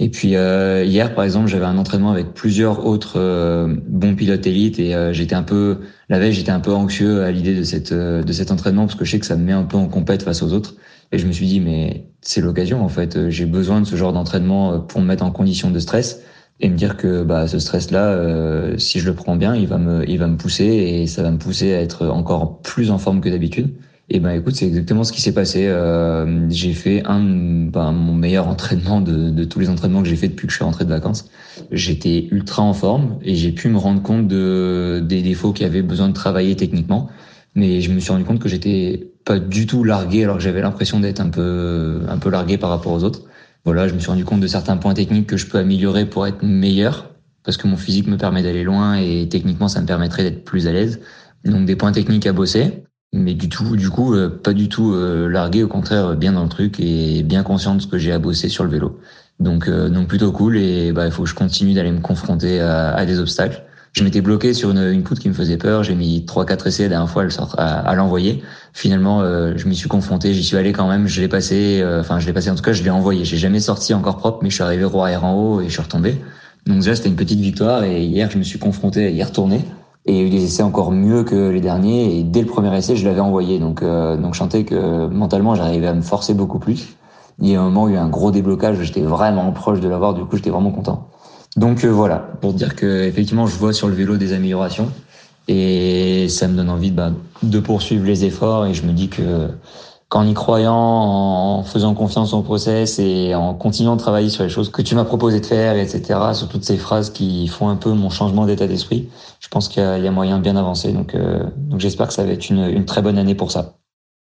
Et 0.01 0.09
puis 0.09 0.35
euh, 0.35 0.85
hier, 0.85 1.13
par 1.13 1.25
exemple, 1.25 1.47
j'avais 1.47 1.65
un 1.65 1.77
entraînement 1.77 2.11
avec 2.11 2.33
plusieurs 2.33 2.85
autres 2.85 3.19
euh, 3.19 3.75
bons 3.87 4.15
pilotes 4.15 4.47
élites 4.47 4.79
et 4.79 4.95
euh, 4.95 5.11
j'étais 5.11 5.35
un 5.35 5.43
peu 5.43 5.79
la 6.07 6.19
veille, 6.19 6.31
j'étais 6.31 6.51
un 6.51 6.61
peu 6.61 6.73
anxieux 6.73 7.23
à 7.23 7.31
l'idée 7.31 7.53
de 7.53 7.63
cette 7.63 7.93
de 7.93 8.33
cet 8.33 8.51
entraînement 8.51 8.85
parce 8.85 8.95
que 8.95 9.03
je 9.03 9.11
sais 9.11 9.19
que 9.19 9.25
ça 9.25 9.35
me 9.35 9.43
met 9.43 9.51
un 9.51 9.63
peu 9.63 9.77
en 9.77 9.87
compète 9.87 10.23
face 10.23 10.41
aux 10.41 10.53
autres. 10.53 10.75
Et 11.11 11.17
je 11.17 11.27
me 11.27 11.31
suis 11.33 11.47
dit 11.47 11.59
mais 11.59 12.05
c'est 12.21 12.39
l'occasion 12.41 12.83
en 12.83 12.89
fait. 12.89 13.29
J'ai 13.29 13.45
besoin 13.45 13.81
de 13.81 13.85
ce 13.85 13.95
genre 13.97 14.13
d'entraînement 14.13 14.79
pour 14.79 15.01
me 15.01 15.05
mettre 15.07 15.23
en 15.23 15.31
condition 15.31 15.69
de 15.69 15.79
stress 15.79 16.21
et 16.59 16.69
me 16.69 16.75
dire 16.75 16.97
que 16.97 17.23
bah 17.23 17.47
ce 17.47 17.59
stress 17.59 17.91
là 17.91 18.07
euh, 18.07 18.77
si 18.77 18.99
je 18.99 19.07
le 19.07 19.15
prends 19.15 19.35
bien 19.35 19.55
il 19.55 19.67
va 19.67 19.77
me 19.77 20.07
il 20.09 20.17
va 20.17 20.27
me 20.27 20.37
pousser 20.37 20.65
et 20.65 21.07
ça 21.07 21.23
va 21.23 21.31
me 21.31 21.37
pousser 21.37 21.73
à 21.73 21.81
être 21.81 22.07
encore 22.07 22.61
plus 22.61 22.91
en 22.91 22.97
forme 22.97 23.21
que 23.21 23.29
d'habitude 23.29 23.75
et 24.09 24.19
ben 24.19 24.31
écoute 24.31 24.55
c'est 24.55 24.65
exactement 24.65 25.03
ce 25.03 25.11
qui 25.11 25.21
s'est 25.21 25.33
passé. 25.33 25.67
Euh, 25.67 26.49
j'ai 26.49 26.73
fait 26.73 27.03
un 27.05 27.19
ben, 27.19 27.91
mon 27.91 28.13
meilleur 28.13 28.47
entraînement 28.47 29.01
de, 29.01 29.29
de 29.29 29.43
tous 29.43 29.59
les 29.59 29.69
entraînements 29.69 30.01
que 30.01 30.07
j'ai 30.07 30.15
fait 30.15 30.27
depuis 30.27 30.47
que 30.47 30.51
je 30.51 30.57
suis 30.57 30.65
rentré 30.65 30.85
de 30.85 30.89
vacances. 30.89 31.29
J'étais 31.71 32.27
ultra 32.31 32.63
en 32.63 32.73
forme 32.73 33.19
et 33.21 33.35
j'ai 33.35 33.51
pu 33.51 33.69
me 33.69 33.77
rendre 33.77 34.01
compte 34.01 34.27
de 34.27 35.03
des 35.07 35.21
défauts 35.21 35.53
qui 35.53 35.63
avaient 35.63 35.81
besoin 35.81 36.09
de 36.09 36.13
travailler 36.13 36.55
techniquement. 36.55 37.09
Mais 37.55 37.81
je 37.81 37.91
me 37.91 37.99
suis 37.99 38.11
rendu 38.11 38.25
compte 38.25 38.39
que 38.39 38.49
j'étais 38.49 39.11
pas 39.25 39.39
du 39.39 39.67
tout 39.67 39.83
largué 39.83 40.23
alors 40.23 40.37
que 40.37 40.43
j'avais 40.43 40.61
l'impression 40.61 40.99
d'être 40.99 41.19
un 41.19 41.29
peu 41.29 42.01
un 42.07 42.17
peu 42.17 42.29
largué 42.29 42.57
par 42.57 42.69
rapport 42.69 42.93
aux 42.93 43.03
autres. 43.03 43.23
Voilà, 43.65 43.87
je 43.87 43.93
me 43.93 43.99
suis 43.99 44.09
rendu 44.09 44.25
compte 44.25 44.39
de 44.39 44.47
certains 44.47 44.77
points 44.77 44.93
techniques 44.93 45.27
que 45.27 45.37
je 45.37 45.45
peux 45.45 45.57
améliorer 45.57 46.05
pour 46.05 46.25
être 46.25 46.43
meilleur, 46.43 47.13
parce 47.43 47.57
que 47.57 47.67
mon 47.67 47.77
physique 47.77 48.07
me 48.07 48.17
permet 48.17 48.41
d'aller 48.41 48.63
loin 48.63 48.95
et 48.95 49.27
techniquement 49.29 49.67
ça 49.67 49.81
me 49.81 49.85
permettrait 49.85 50.23
d'être 50.23 50.43
plus 50.43 50.67
à 50.67 50.71
l'aise. 50.71 51.01
Donc 51.45 51.65
des 51.65 51.75
points 51.75 51.91
techniques 51.91 52.25
à 52.25 52.33
bosser, 52.33 52.83
mais 53.13 53.33
du 53.33 53.49
tout, 53.49 53.75
du 53.75 53.89
coup, 53.89 54.13
euh, 54.13 54.29
pas 54.29 54.53
du 54.53 54.69
tout 54.69 54.93
euh, 54.93 55.27
largué, 55.27 55.63
au 55.63 55.67
contraire, 55.67 56.15
bien 56.15 56.33
dans 56.33 56.43
le 56.43 56.49
truc 56.49 56.79
et 56.79 57.23
bien 57.23 57.43
conscient 57.43 57.75
de 57.75 57.81
ce 57.81 57.87
que 57.87 57.97
j'ai 57.97 58.11
à 58.11 58.19
bosser 58.19 58.49
sur 58.49 58.63
le 58.63 58.69
vélo. 58.69 58.99
Donc, 59.39 59.67
euh, 59.67 59.89
donc 59.89 60.07
plutôt 60.07 60.31
cool 60.31 60.57
et 60.57 60.91
bah 60.91 61.05
il 61.05 61.11
faut 61.11 61.23
que 61.23 61.29
je 61.29 61.35
continue 61.35 61.73
d'aller 61.73 61.91
me 61.91 62.01
confronter 62.01 62.59
à, 62.59 62.93
à 62.93 63.05
des 63.05 63.19
obstacles. 63.19 63.63
Je 63.93 64.03
m'étais 64.03 64.21
bloqué 64.21 64.53
sur 64.53 64.71
une, 64.71 64.91
une 64.91 65.03
poutre 65.03 65.21
qui 65.21 65.29
me 65.29 65.33
faisait 65.33 65.57
peur. 65.57 65.83
J'ai 65.83 65.95
mis 65.95 66.25
trois 66.25 66.45
quatre 66.45 66.67
essais 66.67 66.83
la 66.83 66.89
dernière 66.89 67.09
fois 67.09 67.25
à, 67.57 67.79
à, 67.79 67.95
l'envoyer. 67.95 68.43
Finalement, 68.73 69.21
euh, 69.21 69.53
je 69.55 69.67
m'y 69.67 69.75
suis 69.75 69.89
confronté. 69.89 70.33
J'y 70.33 70.43
suis 70.43 70.57
allé 70.57 70.73
quand 70.73 70.87
même. 70.87 71.07
Je 71.07 71.21
l'ai 71.21 71.27
passé. 71.27 71.79
Euh, 71.81 72.01
enfin, 72.01 72.19
je 72.19 72.27
l'ai 72.27 72.33
passé. 72.33 72.51
En 72.51 72.55
tout 72.55 72.61
cas, 72.61 72.73
je 72.73 72.83
l'ai 72.83 72.91
envoyé. 72.91 73.25
J'ai 73.25 73.37
jamais 73.37 73.59
sorti 73.59 73.93
encore 73.93 74.17
propre, 74.17 74.39
mais 74.43 74.49
je 74.49 74.55
suis 74.55 74.63
arrivé 74.63 74.83
roi 74.83 75.05
arrière 75.05 75.25
en 75.25 75.33
haut 75.33 75.61
et 75.61 75.65
je 75.65 75.71
suis 75.71 75.81
retombé. 75.81 76.17
Donc 76.67 76.77
déjà, 76.77 76.95
c'était 76.95 77.09
une 77.09 77.15
petite 77.15 77.39
victoire. 77.39 77.83
Et 77.83 78.03
hier, 78.03 78.29
je 78.29 78.37
me 78.37 78.43
suis 78.43 78.59
confronté 78.59 79.05
à 79.05 79.09
y 79.09 79.23
retourner. 79.23 79.61
Et 80.09 80.13
il 80.13 80.17
y 80.17 80.21
a 80.21 80.23
eu 80.23 80.29
des 80.31 80.43
essais 80.43 80.63
encore 80.63 80.91
mieux 80.91 81.23
que 81.23 81.49
les 81.49 81.61
derniers. 81.61 82.17
Et 82.17 82.23
dès 82.23 82.41
le 82.41 82.47
premier 82.47 82.75
essai, 82.75 82.95
je 82.95 83.07
l'avais 83.07 83.19
envoyé. 83.19 83.59
Donc, 83.59 83.83
euh, 83.83 84.17
donc, 84.17 84.33
je 84.33 84.39
sentais 84.39 84.63
que 84.63 85.05
mentalement, 85.05 85.53
j'arrivais 85.53 85.85
à 85.85 85.93
me 85.93 86.01
forcer 86.01 86.33
beaucoup 86.33 86.57
plus. 86.57 86.97
Il 87.39 87.47
y 87.47 87.55
a 87.55 87.61
un 87.61 87.65
moment 87.65 87.83
où 87.83 87.89
il 87.89 87.93
y 87.93 87.97
a 87.97 87.99
eu 87.99 88.03
un 88.03 88.09
gros 88.09 88.31
déblocage. 88.31 88.81
J'étais 88.81 89.01
vraiment 89.01 89.51
proche 89.51 89.79
de 89.81 89.87
l'avoir. 89.87 90.15
Du 90.15 90.25
coup, 90.25 90.35
j'étais 90.35 90.49
vraiment 90.49 90.71
content. 90.71 91.07
Donc 91.57 91.83
euh, 91.83 91.89
voilà, 91.89 92.17
pour 92.41 92.53
dire 92.53 92.75
que 92.75 93.03
effectivement, 93.03 93.45
je 93.45 93.55
vois 93.55 93.71
sur 93.71 93.87
le 93.87 93.93
vélo 93.93 94.17
des 94.17 94.33
améliorations 94.33 94.91
et 95.47 96.27
ça 96.27 96.47
me 96.47 96.55
donne 96.55 96.69
envie 96.69 96.91
bah, 96.91 97.11
de 97.43 97.59
poursuivre 97.59 98.05
les 98.05 98.25
efforts 98.25 98.65
et 98.65 98.73
je 98.73 98.85
me 98.85 98.93
dis 98.93 99.09
que 99.09 99.49
qu'en 100.09 100.25
y 100.25 100.33
croyant, 100.33 100.75
en 100.75 101.63
faisant 101.63 101.93
confiance 101.93 102.33
au 102.33 102.41
process 102.41 102.97
et 102.97 103.35
en 103.35 103.53
continuant 103.53 103.95
de 103.95 104.01
travailler 104.01 104.29
sur 104.29 104.43
les 104.43 104.49
choses 104.49 104.69
que 104.71 104.81
tu 104.81 104.95
m'as 104.95 105.05
proposé 105.05 105.39
de 105.39 105.45
faire, 105.45 105.77
etc., 105.77 106.19
sur 106.33 106.47
toutes 106.47 106.63
ces 106.63 106.77
phrases 106.77 107.11
qui 107.11 107.47
font 107.47 107.69
un 107.69 107.75
peu 107.75 107.91
mon 107.91 108.09
changement 108.09 108.47
d'état 108.47 108.65
d'esprit, 108.65 109.07
je 109.39 109.47
pense 109.49 109.69
qu'il 109.69 109.83
y, 109.83 110.07
a 110.07 110.11
moyen 110.11 110.37
de 110.37 110.43
bien 110.43 110.55
avancer. 110.55 110.91
Donc, 110.91 111.13
euh, 111.13 111.43
donc 111.55 111.79
j'espère 111.79 112.07
que 112.07 112.13
ça 112.13 112.23
va 112.23 112.31
être 112.31 112.49
une, 112.49 112.65
une 112.65 112.85
très 112.85 113.03
bonne 113.03 113.19
année 113.19 113.35
pour 113.35 113.51
ça. 113.51 113.75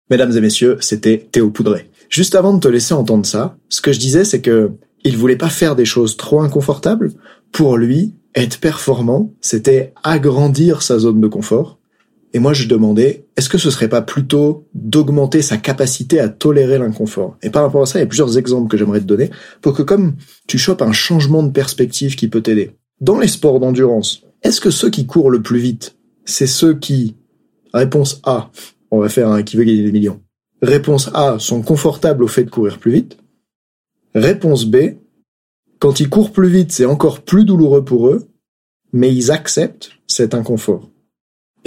Mesdames 0.10 0.31
et 0.38 0.42
messieurs, 0.42 0.77
c'était 0.80 1.27
Théo 1.31 1.50
Poudré. 1.50 1.89
Juste 2.10 2.36
avant 2.36 2.54
de 2.54 2.60
te 2.60 2.68
laisser 2.68 2.94
entendre 2.94 3.25
ça, 3.25 3.57
ce 3.68 3.81
que 3.81 3.92
je 3.92 4.00
disais, 4.00 4.24
c'est 4.24 4.42
que 4.42 4.72
il 5.04 5.18
voulait 5.18 5.36
pas 5.36 5.50
faire 5.50 5.75
des 5.75 5.86
choses 5.86 6.16
trop 6.16 6.42
inconfortables. 6.42 7.12
Pour 7.51 7.77
lui, 7.77 8.16
être 8.33 8.60
performant, 8.60 9.31
c'était 9.42 9.94
agrandir 10.04 10.81
sa 10.81 11.00
zone 11.00 11.22
de 11.22 11.27
confort. 11.27 11.80
Et 12.36 12.40
moi, 12.40 12.52
je 12.52 12.68
demandais, 12.68 13.28
est-ce 13.38 13.48
que 13.48 13.58
ce 13.58 13.72
serait 13.72 13.88
pas 13.88 14.02
plutôt 14.02 14.68
d'augmenter 14.74 15.42
sa 15.42 15.56
capacité 15.56 16.20
à 16.20 16.28
tolérer 16.28 16.78
l'inconfort? 16.78 17.38
Et 17.42 17.50
par 17.50 17.64
rapport 17.64 17.84
à 17.84 17.86
ça, 17.86 17.98
il 17.98 18.02
y 18.02 18.04
a 18.04 18.08
plusieurs 18.08 18.38
exemples 18.38 18.68
que 18.68 18.76
j'aimerais 18.76 19.00
te 19.00 19.06
donner 19.06 19.30
pour 19.62 19.74
que 19.74 19.84
comme 19.84 20.18
tu 20.46 20.58
chopes 20.58 20.82
un 20.82 20.92
changement 20.92 21.44
de 21.44 21.52
perspective 21.52 22.18
qui 22.18 22.28
peut 22.28 22.42
t'aider. 22.42 22.72
Dans 23.00 23.20
les 23.20 23.30
sports 23.30 23.62
d'endurance, 23.62 24.24
est-ce 24.44 24.60
que 24.60 24.70
ceux 24.70 24.90
qui 24.90 25.06
courent 25.06 25.32
le 25.32 25.42
plus 25.42 25.60
vite, 25.60 25.96
c'est 26.26 26.46
ceux 26.46 26.74
qui, 26.78 27.16
réponse 27.74 28.20
A, 28.26 28.52
on 28.92 29.00
va 29.00 29.08
faire 29.08 29.30
un 29.30 29.42
qui 29.42 29.56
veut 29.56 29.64
gagner 29.64 29.84
des 29.84 29.94
millions. 29.94 30.20
Réponse 30.62 31.10
A, 31.14 31.38
sont 31.40 31.62
confortables 31.62 32.22
au 32.22 32.28
fait 32.28 32.44
de 32.44 32.50
courir 32.50 32.80
plus 32.80 32.92
vite. 32.92 33.18
Réponse 34.14 34.66
B, 34.66 34.98
quand 35.80 36.02
ils 36.02 36.10
courent 36.10 36.34
plus 36.34 36.50
vite, 36.50 36.74
c'est 36.74 36.84
encore 36.84 37.22
plus 37.22 37.46
douloureux 37.46 37.86
pour 37.86 38.10
eux, 38.10 38.28
mais 38.92 39.16
ils 39.16 39.32
acceptent 39.32 39.92
cet 40.06 40.34
inconfort. 40.34 40.90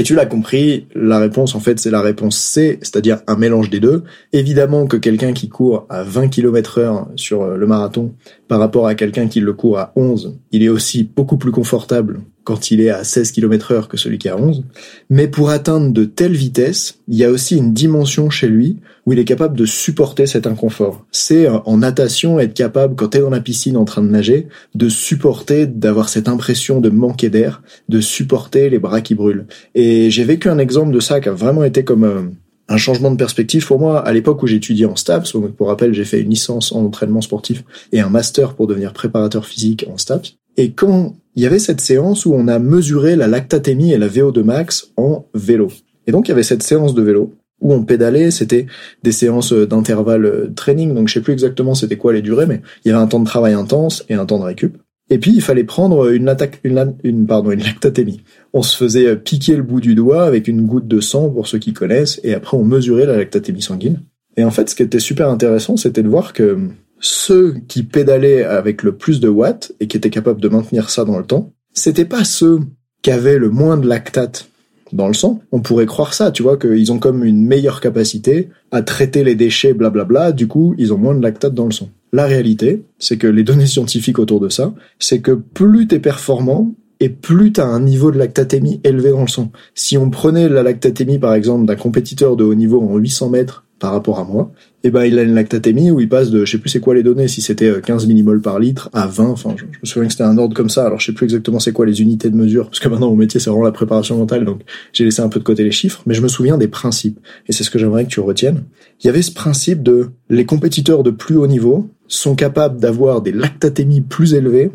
Et 0.00 0.04
tu 0.04 0.14
l'as 0.14 0.26
compris, 0.26 0.86
la 0.94 1.18
réponse 1.18 1.56
en 1.56 1.60
fait 1.60 1.80
c'est 1.80 1.90
la 1.90 2.00
réponse 2.00 2.38
C, 2.38 2.78
c'est-à-dire 2.82 3.18
un 3.26 3.36
mélange 3.36 3.68
des 3.68 3.80
deux. 3.80 4.04
Évidemment 4.32 4.86
que 4.86 4.96
quelqu'un 4.96 5.32
qui 5.32 5.48
court 5.48 5.86
à 5.90 6.04
20 6.04 6.28
km 6.28 6.78
heure 6.78 7.08
sur 7.16 7.44
le 7.48 7.66
marathon 7.66 8.14
par 8.46 8.60
rapport 8.60 8.86
à 8.86 8.94
quelqu'un 8.94 9.26
qui 9.26 9.40
le 9.40 9.52
court 9.52 9.78
à 9.78 9.92
11, 9.96 10.38
il 10.52 10.62
est 10.62 10.68
aussi 10.68 11.02
beaucoup 11.02 11.36
plus 11.36 11.50
confortable 11.50 12.20
quand 12.48 12.70
il 12.70 12.80
est 12.80 12.88
à 12.88 13.04
16 13.04 13.32
km 13.32 13.72
heure 13.72 13.88
que 13.88 13.98
celui 13.98 14.16
qui 14.16 14.28
est 14.28 14.30
à 14.30 14.38
11. 14.38 14.64
Mais 15.10 15.28
pour 15.28 15.50
atteindre 15.50 15.92
de 15.92 16.06
telles 16.06 16.32
vitesses, 16.32 16.98
il 17.06 17.18
y 17.18 17.22
a 17.22 17.30
aussi 17.30 17.58
une 17.58 17.74
dimension 17.74 18.30
chez 18.30 18.48
lui 18.48 18.78
où 19.04 19.12
il 19.12 19.18
est 19.18 19.26
capable 19.26 19.54
de 19.54 19.66
supporter 19.66 20.24
cet 20.24 20.46
inconfort. 20.46 21.04
C'est 21.12 21.46
euh, 21.46 21.58
en 21.66 21.76
natation 21.76 22.40
être 22.40 22.54
capable, 22.54 22.94
quand 22.94 23.08
tu 23.08 23.18
es 23.18 23.20
dans 23.20 23.28
la 23.28 23.42
piscine 23.42 23.76
en 23.76 23.84
train 23.84 24.00
de 24.00 24.08
nager, 24.08 24.48
de 24.74 24.88
supporter, 24.88 25.66
d'avoir 25.66 26.08
cette 26.08 26.26
impression 26.26 26.80
de 26.80 26.88
manquer 26.88 27.28
d'air, 27.28 27.60
de 27.90 28.00
supporter 28.00 28.70
les 28.70 28.78
bras 28.78 29.02
qui 29.02 29.14
brûlent. 29.14 29.46
Et 29.74 30.10
j'ai 30.10 30.24
vécu 30.24 30.48
un 30.48 30.56
exemple 30.56 30.92
de 30.92 31.00
ça 31.00 31.20
qui 31.20 31.28
a 31.28 31.32
vraiment 31.32 31.64
été 31.64 31.84
comme 31.84 32.04
euh, 32.04 32.22
un 32.70 32.78
changement 32.78 33.10
de 33.10 33.16
perspective 33.18 33.66
pour 33.66 33.78
moi. 33.78 34.00
À 34.00 34.14
l'époque 34.14 34.42
où 34.42 34.46
j'étudiais 34.46 34.86
en 34.86 34.96
STAPS, 34.96 35.36
pour 35.54 35.68
rappel, 35.68 35.92
j'ai 35.92 36.06
fait 36.06 36.22
une 36.22 36.30
licence 36.30 36.72
en 36.72 36.82
entraînement 36.82 37.20
sportif 37.20 37.62
et 37.92 38.00
un 38.00 38.08
master 38.08 38.54
pour 38.54 38.66
devenir 38.66 38.94
préparateur 38.94 39.44
physique 39.44 39.84
en 39.92 39.98
STAPS. 39.98 40.37
Et 40.58 40.72
quand 40.72 41.14
il 41.36 41.42
y 41.42 41.46
avait 41.46 41.60
cette 41.60 41.80
séance 41.80 42.26
où 42.26 42.34
on 42.34 42.48
a 42.48 42.58
mesuré 42.58 43.14
la 43.14 43.28
lactatémie 43.28 43.92
et 43.92 43.96
la 43.96 44.08
VO2 44.08 44.42
max 44.42 44.90
en 44.96 45.24
vélo. 45.32 45.68
Et 46.08 46.12
donc 46.12 46.26
il 46.26 46.30
y 46.30 46.34
avait 46.34 46.42
cette 46.42 46.64
séance 46.64 46.94
de 46.94 47.02
vélo 47.02 47.32
où 47.60 47.72
on 47.72 47.84
pédalait, 47.84 48.32
c'était 48.32 48.66
des 49.04 49.12
séances 49.12 49.52
d'intervalle 49.52 50.52
training, 50.56 50.94
donc 50.94 51.08
je 51.08 51.14
sais 51.14 51.20
plus 51.20 51.32
exactement 51.32 51.74
c'était 51.74 51.96
quoi 51.96 52.12
les 52.12 52.22
durées, 52.22 52.46
mais 52.46 52.60
il 52.84 52.88
y 52.88 52.90
avait 52.90 53.02
un 53.02 53.06
temps 53.06 53.20
de 53.20 53.24
travail 53.24 53.54
intense 53.54 54.04
et 54.08 54.14
un 54.14 54.26
temps 54.26 54.40
de 54.40 54.44
récup. 54.44 54.76
Et 55.10 55.18
puis 55.18 55.30
il 55.32 55.40
fallait 55.40 55.64
prendre 55.64 56.10
une, 56.10 56.34
une, 56.64 57.26
pardon, 57.26 57.52
une 57.52 57.62
lactatémie. 57.62 58.22
On 58.52 58.62
se 58.62 58.76
faisait 58.76 59.16
piquer 59.16 59.54
le 59.54 59.62
bout 59.62 59.80
du 59.80 59.94
doigt 59.94 60.24
avec 60.24 60.48
une 60.48 60.66
goutte 60.66 60.88
de 60.88 61.00
sang 61.00 61.30
pour 61.30 61.46
ceux 61.46 61.58
qui 61.58 61.72
connaissent, 61.72 62.20
et 62.24 62.34
après 62.34 62.56
on 62.56 62.64
mesurait 62.64 63.06
la 63.06 63.16
lactatémie 63.16 63.62
sanguine. 63.62 64.00
Et 64.36 64.42
en 64.44 64.50
fait, 64.50 64.70
ce 64.70 64.74
qui 64.74 64.82
était 64.82 65.00
super 65.00 65.28
intéressant, 65.28 65.76
c'était 65.76 66.02
de 66.02 66.08
voir 66.08 66.32
que 66.32 66.58
ceux 67.00 67.56
qui 67.68 67.82
pédalaient 67.82 68.44
avec 68.44 68.82
le 68.82 68.96
plus 68.96 69.20
de 69.20 69.28
watts 69.28 69.72
et 69.80 69.86
qui 69.86 69.96
étaient 69.96 70.10
capables 70.10 70.40
de 70.40 70.48
maintenir 70.48 70.90
ça 70.90 71.04
dans 71.04 71.18
le 71.18 71.24
temps, 71.24 71.52
c'était 71.72 72.04
pas 72.04 72.24
ceux 72.24 72.60
qui 73.02 73.10
avaient 73.10 73.38
le 73.38 73.50
moins 73.50 73.76
de 73.76 73.86
lactate 73.86 74.48
dans 74.92 75.06
le 75.06 75.14
sang. 75.14 75.40
On 75.52 75.60
pourrait 75.60 75.86
croire 75.86 76.14
ça, 76.14 76.30
tu 76.30 76.42
vois, 76.42 76.56
qu'ils 76.56 76.92
ont 76.92 76.98
comme 76.98 77.24
une 77.24 77.44
meilleure 77.44 77.80
capacité 77.80 78.48
à 78.70 78.82
traiter 78.82 79.22
les 79.24 79.34
déchets, 79.34 79.74
blablabla, 79.74 80.32
du 80.32 80.48
coup, 80.48 80.74
ils 80.78 80.92
ont 80.92 80.98
moins 80.98 81.14
de 81.14 81.22
lactate 81.22 81.54
dans 81.54 81.66
le 81.66 81.72
sang. 81.72 81.90
La 82.12 82.26
réalité, 82.26 82.82
c'est 82.98 83.18
que 83.18 83.26
les 83.26 83.42
données 83.42 83.66
scientifiques 83.66 84.18
autour 84.18 84.40
de 84.40 84.48
ça, 84.48 84.72
c'est 84.98 85.20
que 85.20 85.32
plus 85.32 85.86
t'es 85.86 85.98
performant, 85.98 86.74
et 87.00 87.08
plus 87.08 87.52
t'as 87.52 87.66
un 87.66 87.80
niveau 87.80 88.10
de 88.10 88.18
lactatémie 88.18 88.80
élevé 88.82 89.10
dans 89.10 89.20
le 89.20 89.28
sang. 89.28 89.52
Si 89.74 89.96
on 89.96 90.10
prenait 90.10 90.48
la 90.48 90.62
lactatémie, 90.62 91.18
par 91.18 91.34
exemple, 91.34 91.66
d'un 91.66 91.76
compétiteur 91.76 92.36
de 92.36 92.44
haut 92.44 92.54
niveau 92.54 92.80
en 92.82 92.96
800 92.96 93.30
mètres, 93.30 93.64
par 93.78 93.92
rapport 93.92 94.18
à 94.18 94.24
moi, 94.24 94.52
et 94.82 94.90
ben 94.90 95.04
il 95.04 95.18
a 95.18 95.22
une 95.22 95.34
lactatémie 95.34 95.90
où 95.90 96.00
il 96.00 96.08
passe 96.08 96.30
de, 96.30 96.44
je 96.44 96.50
sais 96.50 96.58
plus 96.58 96.68
c'est 96.68 96.80
quoi 96.80 96.94
les 96.94 97.02
données, 97.02 97.28
si 97.28 97.40
c'était 97.40 97.80
15 97.80 98.04
euh, 98.04 98.06
millimoles 98.06 98.40
par 98.40 98.58
litre 98.58 98.90
à 98.92 99.06
20, 99.06 99.28
enfin 99.28 99.54
je, 99.56 99.64
me 99.64 99.70
souviens 99.84 100.06
que 100.06 100.12
c'était 100.12 100.24
un 100.24 100.38
ordre 100.38 100.54
comme 100.54 100.68
ça, 100.68 100.86
alors 100.86 101.00
je 101.00 101.06
sais 101.06 101.12
plus 101.12 101.24
exactement 101.24 101.60
c'est 101.60 101.72
quoi 101.72 101.86
les 101.86 102.00
unités 102.02 102.30
de 102.30 102.36
mesure, 102.36 102.66
parce 102.66 102.80
que 102.80 102.88
maintenant 102.88 103.10
mon 103.10 103.16
métier 103.16 103.40
c'est 103.40 103.50
vraiment 103.50 103.64
la 103.64 103.72
préparation 103.72 104.16
mentale, 104.16 104.44
donc 104.44 104.62
j'ai 104.92 105.04
laissé 105.04 105.22
un 105.22 105.28
peu 105.28 105.38
de 105.38 105.44
côté 105.44 105.64
les 105.64 105.70
chiffres, 105.70 106.02
mais 106.06 106.14
je 106.14 106.22
me 106.22 106.28
souviens 106.28 106.58
des 106.58 106.68
principes, 106.68 107.20
et 107.48 107.52
c'est 107.52 107.64
ce 107.64 107.70
que 107.70 107.78
j'aimerais 107.78 108.04
que 108.04 108.10
tu 108.10 108.20
retiennes. 108.20 108.64
Il 109.02 109.06
y 109.06 109.10
avait 109.10 109.22
ce 109.22 109.32
principe 109.32 109.82
de 109.82 110.10
les 110.28 110.44
compétiteurs 110.44 111.02
de 111.02 111.10
plus 111.10 111.36
haut 111.36 111.46
niveau 111.46 111.88
sont 112.08 112.34
capables 112.34 112.80
d'avoir 112.80 113.22
des 113.22 113.32
lactatémies 113.32 114.00
plus 114.00 114.34
élevées 114.34 114.72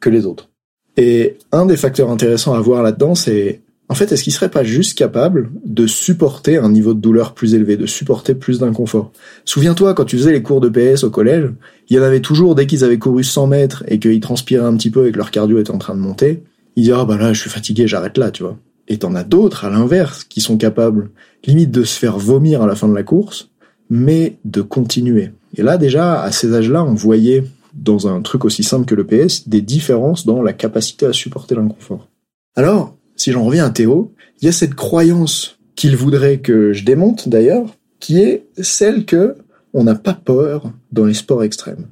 que 0.00 0.10
les 0.10 0.26
autres. 0.26 0.50
Et 0.96 1.38
un 1.50 1.66
des 1.66 1.76
facteurs 1.76 2.10
intéressants 2.10 2.54
à 2.54 2.60
voir 2.60 2.82
là-dedans, 2.82 3.14
c'est 3.14 3.62
en 3.88 3.94
fait, 3.94 4.10
est-ce 4.12 4.24
qu'il 4.24 4.32
serait 4.32 4.50
pas 4.50 4.64
juste 4.64 4.96
capable 4.96 5.50
de 5.64 5.86
supporter 5.86 6.56
un 6.56 6.70
niveau 6.70 6.94
de 6.94 7.00
douleur 7.00 7.34
plus 7.34 7.54
élevé, 7.54 7.76
de 7.76 7.86
supporter 7.86 8.34
plus 8.34 8.58
d'inconfort? 8.58 9.12
Souviens-toi, 9.44 9.92
quand 9.94 10.06
tu 10.06 10.16
faisais 10.16 10.32
les 10.32 10.42
cours 10.42 10.60
de 10.60 10.70
PS 10.70 11.04
au 11.04 11.10
collège, 11.10 11.50
il 11.88 11.96
y 11.96 12.00
en 12.00 12.02
avait 12.02 12.20
toujours, 12.20 12.54
dès 12.54 12.66
qu'ils 12.66 12.82
avaient 12.82 12.98
couru 12.98 13.22
100 13.24 13.46
mètres 13.46 13.84
et 13.86 13.98
qu'ils 13.98 14.20
transpiraient 14.20 14.64
un 14.64 14.76
petit 14.76 14.90
peu 14.90 15.06
et 15.06 15.12
que 15.12 15.18
leur 15.18 15.30
cardio 15.30 15.58
était 15.58 15.70
en 15.70 15.78
train 15.78 15.94
de 15.94 16.00
monter, 16.00 16.42
ils 16.76 16.84
disaient, 16.84 16.96
ah 16.96 17.04
bah 17.04 17.18
là, 17.18 17.32
je 17.34 17.40
suis 17.40 17.50
fatigué, 17.50 17.86
j'arrête 17.86 18.16
là, 18.16 18.30
tu 18.30 18.42
vois. 18.42 18.56
Et 18.88 18.98
t'en 18.98 19.14
as 19.14 19.24
d'autres, 19.24 19.64
à 19.64 19.70
l'inverse, 19.70 20.24
qui 20.24 20.40
sont 20.40 20.56
capables, 20.56 21.10
limite, 21.46 21.70
de 21.70 21.84
se 21.84 21.98
faire 21.98 22.18
vomir 22.18 22.62
à 22.62 22.66
la 22.66 22.74
fin 22.74 22.88
de 22.88 22.94
la 22.94 23.02
course, 23.02 23.50
mais 23.90 24.38
de 24.44 24.62
continuer. 24.62 25.30
Et 25.56 25.62
là, 25.62 25.76
déjà, 25.76 26.22
à 26.22 26.32
ces 26.32 26.54
âges-là, 26.54 26.84
on 26.84 26.94
voyait, 26.94 27.44
dans 27.74 28.08
un 28.08 28.22
truc 28.22 28.44
aussi 28.44 28.62
simple 28.62 28.86
que 28.86 28.94
le 28.94 29.04
PS, 29.04 29.48
des 29.48 29.60
différences 29.60 30.26
dans 30.26 30.42
la 30.42 30.52
capacité 30.52 31.06
à 31.06 31.12
supporter 31.12 31.54
l'inconfort. 31.54 32.08
Alors, 32.56 32.96
si 33.24 33.32
j'en 33.32 33.44
reviens 33.44 33.64
à 33.64 33.70
Théo, 33.70 34.12
il 34.42 34.44
y 34.44 34.48
a 34.50 34.52
cette 34.52 34.74
croyance 34.74 35.58
qu'il 35.76 35.96
voudrait 35.96 36.40
que 36.40 36.74
je 36.74 36.84
démonte 36.84 37.26
d'ailleurs, 37.26 37.74
qui 37.98 38.20
est 38.20 38.44
celle 38.60 39.06
que 39.06 39.36
on 39.72 39.82
n'a 39.82 39.94
pas 39.94 40.12
peur 40.12 40.70
dans 40.92 41.06
les 41.06 41.14
sports 41.14 41.42
extrêmes. 41.42 41.86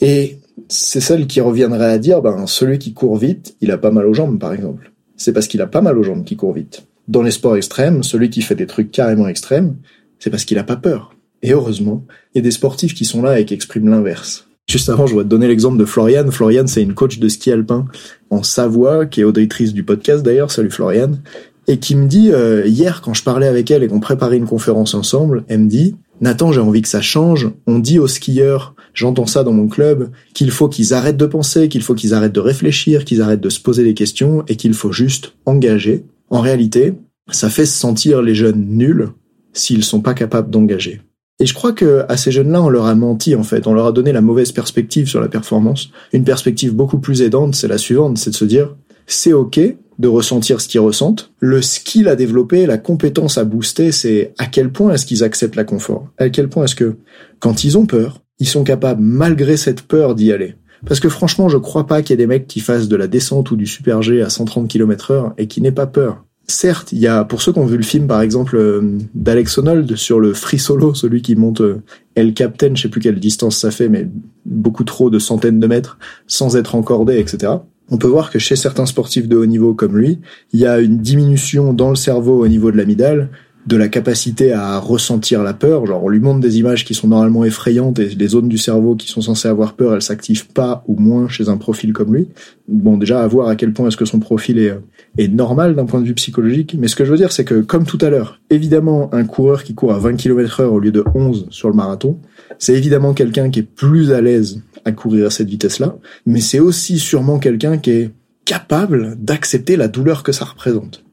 Et 0.00 0.38
c'est 0.70 1.02
celle 1.02 1.26
qui 1.26 1.42
reviendrait 1.42 1.92
à 1.92 1.98
dire, 1.98 2.22
ben, 2.22 2.46
celui 2.46 2.78
qui 2.78 2.94
court 2.94 3.18
vite, 3.18 3.54
il 3.60 3.70
a 3.70 3.76
pas 3.76 3.90
mal 3.90 4.06
aux 4.06 4.14
jambes, 4.14 4.38
par 4.38 4.54
exemple. 4.54 4.90
C'est 5.18 5.34
parce 5.34 5.46
qu'il 5.46 5.60
a 5.60 5.66
pas 5.66 5.82
mal 5.82 5.98
aux 5.98 6.02
jambes 6.02 6.24
qu'il 6.24 6.38
court 6.38 6.54
vite. 6.54 6.86
Dans 7.06 7.20
les 7.20 7.32
sports 7.32 7.58
extrêmes, 7.58 8.02
celui 8.02 8.30
qui 8.30 8.40
fait 8.40 8.54
des 8.54 8.66
trucs 8.66 8.90
carrément 8.90 9.28
extrêmes, 9.28 9.76
c'est 10.18 10.30
parce 10.30 10.46
qu'il 10.46 10.58
a 10.58 10.64
pas 10.64 10.76
peur. 10.76 11.14
Et 11.42 11.52
heureusement, 11.52 12.06
il 12.32 12.38
y 12.38 12.40
a 12.40 12.42
des 12.42 12.50
sportifs 12.50 12.94
qui 12.94 13.04
sont 13.04 13.20
là 13.20 13.38
et 13.38 13.44
qui 13.44 13.52
expriment 13.52 13.90
l'inverse. 13.90 14.47
Juste 14.70 14.90
avant, 14.90 15.06
je 15.06 15.16
vais 15.16 15.22
te 15.22 15.28
donner 15.28 15.48
l'exemple 15.48 15.78
de 15.78 15.86
Floriane. 15.86 16.30
Floriane, 16.30 16.68
c'est 16.68 16.82
une 16.82 16.92
coach 16.92 17.18
de 17.18 17.28
ski 17.30 17.50
alpin 17.50 17.86
en 18.28 18.42
Savoie, 18.42 19.06
qui 19.06 19.22
est 19.22 19.24
auditrice 19.24 19.72
du 19.72 19.82
podcast 19.82 20.22
d'ailleurs. 20.22 20.50
Salut 20.50 20.70
Floriane. 20.70 21.22
Et 21.68 21.78
qui 21.78 21.96
me 21.96 22.06
dit, 22.06 22.30
euh, 22.32 22.66
hier, 22.66 23.00
quand 23.00 23.14
je 23.14 23.22
parlais 23.22 23.46
avec 23.46 23.70
elle 23.70 23.82
et 23.82 23.88
qu'on 23.88 24.00
préparait 24.00 24.36
une 24.36 24.46
conférence 24.46 24.92
ensemble, 24.92 25.44
elle 25.48 25.60
me 25.60 25.68
dit, 25.68 25.96
Nathan, 26.20 26.52
j'ai 26.52 26.60
envie 26.60 26.82
que 26.82 26.88
ça 26.88 27.00
change. 27.00 27.50
On 27.66 27.78
dit 27.78 27.98
aux 27.98 28.08
skieurs, 28.08 28.74
j'entends 28.92 29.26
ça 29.26 29.42
dans 29.42 29.52
mon 29.52 29.68
club, 29.68 30.10
qu'il 30.34 30.50
faut 30.50 30.68
qu'ils 30.68 30.92
arrêtent 30.92 31.16
de 31.16 31.26
penser, 31.26 31.70
qu'il 31.70 31.82
faut 31.82 31.94
qu'ils 31.94 32.12
arrêtent 32.12 32.34
de 32.34 32.40
réfléchir, 32.40 33.06
qu'ils 33.06 33.22
arrêtent 33.22 33.40
de 33.40 33.50
se 33.50 33.60
poser 33.60 33.84
des 33.84 33.94
questions 33.94 34.44
et 34.48 34.56
qu'il 34.56 34.74
faut 34.74 34.92
juste 34.92 35.32
engager. 35.46 36.04
En 36.28 36.40
réalité, 36.42 36.92
ça 37.30 37.48
fait 37.48 37.66
se 37.66 37.78
sentir 37.78 38.20
les 38.20 38.34
jeunes 38.34 38.66
nuls 38.68 39.08
s'ils 39.54 39.84
sont 39.84 40.02
pas 40.02 40.14
capables 40.14 40.50
d'engager. 40.50 41.00
Et 41.40 41.46
je 41.46 41.54
crois 41.54 41.72
que 41.72 42.04
à 42.08 42.16
ces 42.16 42.32
jeunes-là, 42.32 42.62
on 42.62 42.68
leur 42.68 42.86
a 42.86 42.94
menti 42.94 43.34
en 43.36 43.44
fait. 43.44 43.66
On 43.66 43.74
leur 43.74 43.86
a 43.86 43.92
donné 43.92 44.12
la 44.12 44.20
mauvaise 44.20 44.52
perspective 44.52 45.08
sur 45.08 45.20
la 45.20 45.28
performance. 45.28 45.90
Une 46.12 46.24
perspective 46.24 46.74
beaucoup 46.74 46.98
plus 46.98 47.22
aidante, 47.22 47.54
c'est 47.54 47.68
la 47.68 47.78
suivante, 47.78 48.18
c'est 48.18 48.30
de 48.30 48.34
se 48.34 48.44
dire 48.44 48.74
c'est 49.06 49.32
ok 49.32 49.60
de 49.98 50.08
ressentir 50.08 50.60
ce 50.60 50.68
qu'ils 50.68 50.80
ressentent. 50.80 51.32
Le 51.40 51.60
skill 51.60 52.08
à 52.08 52.16
développer, 52.16 52.66
la 52.66 52.78
compétence 52.78 53.38
à 53.38 53.44
booster, 53.44 53.90
c'est 53.90 54.32
à 54.38 54.46
quel 54.46 54.70
point 54.70 54.92
est-ce 54.92 55.06
qu'ils 55.06 55.24
acceptent 55.24 55.56
la 55.56 55.64
confort? 55.64 56.08
À 56.18 56.28
quel 56.28 56.48
point 56.48 56.64
est-ce 56.64 56.76
que 56.76 56.96
quand 57.40 57.64
ils 57.64 57.76
ont 57.76 57.86
peur, 57.86 58.22
ils 58.38 58.46
sont 58.46 58.64
capables 58.64 59.02
malgré 59.02 59.56
cette 59.56 59.82
peur 59.82 60.14
d'y 60.14 60.32
aller? 60.32 60.54
Parce 60.86 61.00
que 61.00 61.08
franchement, 61.08 61.48
je 61.48 61.56
crois 61.56 61.86
pas 61.86 62.02
qu'il 62.02 62.10
y 62.10 62.14
ait 62.14 62.16
des 62.24 62.28
mecs 62.28 62.46
qui 62.46 62.60
fassent 62.60 62.86
de 62.86 62.96
la 62.96 63.08
descente 63.08 63.50
ou 63.50 63.56
du 63.56 63.66
super 63.66 64.02
G 64.02 64.22
à 64.22 64.30
130 64.30 64.68
km 64.68 65.10
heure 65.10 65.34
et 65.36 65.48
qui 65.48 65.60
n'aient 65.60 65.72
pas 65.72 65.88
peur 65.88 66.24
certes, 66.48 66.92
il 66.92 66.98
y 66.98 67.06
a 67.06 67.24
pour 67.24 67.42
ceux 67.42 67.52
qui 67.52 67.58
ont 67.58 67.66
vu 67.66 67.76
le 67.76 67.82
film 67.82 68.06
par 68.06 68.22
exemple 68.22 68.56
euh, 68.56 68.98
d'Alex 69.14 69.58
Honnold 69.58 69.94
sur 69.96 70.18
le 70.18 70.34
free 70.34 70.58
solo, 70.58 70.94
celui 70.94 71.22
qui 71.22 71.36
monte 71.36 71.60
euh, 71.60 71.82
El 72.14 72.34
Captain, 72.34 72.74
je 72.74 72.82
sais 72.82 72.88
plus 72.88 73.00
quelle 73.00 73.20
distance 73.20 73.58
ça 73.58 73.70
fait, 73.70 73.88
mais 73.88 74.08
beaucoup 74.44 74.84
trop 74.84 75.10
de 75.10 75.18
centaines 75.18 75.60
de 75.60 75.66
mètres 75.66 75.98
sans 76.26 76.56
être 76.56 76.74
encordé, 76.74 77.18
etc. 77.18 77.52
On 77.90 77.98
peut 77.98 78.08
voir 78.08 78.30
que 78.30 78.38
chez 78.38 78.56
certains 78.56 78.86
sportifs 78.86 79.28
de 79.28 79.36
haut 79.36 79.46
niveau 79.46 79.74
comme 79.74 79.96
lui, 79.96 80.18
il 80.52 80.60
y 80.60 80.66
a 80.66 80.78
une 80.78 80.98
diminution 80.98 81.72
dans 81.72 81.90
le 81.90 81.96
cerveau 81.96 82.42
au 82.44 82.48
niveau 82.48 82.70
de 82.70 82.76
l'amidale 82.76 83.30
de 83.66 83.76
la 83.76 83.88
capacité 83.88 84.52
à 84.52 84.78
ressentir 84.78 85.42
la 85.42 85.52
peur. 85.52 85.84
Genre, 85.84 86.02
on 86.02 86.08
lui 86.08 86.20
montre 86.20 86.40
des 86.40 86.58
images 86.58 86.84
qui 86.84 86.94
sont 86.94 87.08
normalement 87.08 87.44
effrayantes 87.44 87.98
et 87.98 88.08
les 88.08 88.28
zones 88.28 88.48
du 88.48 88.56
cerveau 88.56 88.96
qui 88.96 89.08
sont 89.08 89.20
censées 89.20 89.48
avoir 89.48 89.74
peur, 89.74 89.94
elles 89.94 90.02
s'activent 90.02 90.48
pas 90.48 90.82
ou 90.86 90.96
moins 90.98 91.28
chez 91.28 91.48
un 91.48 91.58
profil 91.58 91.92
comme 91.92 92.14
lui. 92.14 92.28
Bon, 92.66 92.96
déjà, 92.96 93.22
à 93.22 93.26
voir 93.26 93.48
à 93.48 93.56
quel 93.56 93.72
point 93.72 93.88
est-ce 93.88 93.96
que 93.96 94.06
son 94.06 94.20
profil 94.20 94.58
est, 94.58 94.74
est 95.18 95.28
normal 95.28 95.74
d'un 95.74 95.84
point 95.84 96.00
de 96.00 96.06
vue 96.06 96.14
psychologique. 96.14 96.76
Mais 96.78 96.88
ce 96.88 96.96
que 96.96 97.04
je 97.04 97.10
veux 97.10 97.18
dire, 97.18 97.32
c'est 97.32 97.44
que, 97.44 97.60
comme 97.60 97.84
tout 97.84 97.98
à 98.00 98.08
l'heure, 98.08 98.40
évidemment, 98.50 99.12
un 99.12 99.24
coureur 99.24 99.64
qui 99.64 99.74
court 99.74 99.92
à 99.92 99.98
20 99.98 100.16
km 100.16 100.60
heure 100.60 100.72
au 100.72 100.80
lieu 100.80 100.92
de 100.92 101.04
11 101.14 101.48
sur 101.50 101.68
le 101.68 101.74
marathon, 101.74 102.18
c'est 102.58 102.74
évidemment 102.74 103.12
quelqu'un 103.12 103.50
qui 103.50 103.60
est 103.60 103.70
plus 103.70 104.12
à 104.12 104.20
l'aise 104.20 104.62
à 104.84 104.92
courir 104.92 105.26
à 105.26 105.30
cette 105.30 105.48
vitesse-là, 105.48 105.96
mais 106.24 106.40
c'est 106.40 106.60
aussi 106.60 106.98
sûrement 106.98 107.38
quelqu'un 107.38 107.78
qui 107.78 107.90
est 107.90 108.10
capable 108.44 109.16
d'accepter 109.22 109.76
la 109.76 109.88
douleur 109.88 110.22
que 110.22 110.32
ça 110.32 110.46
représente. 110.46 111.04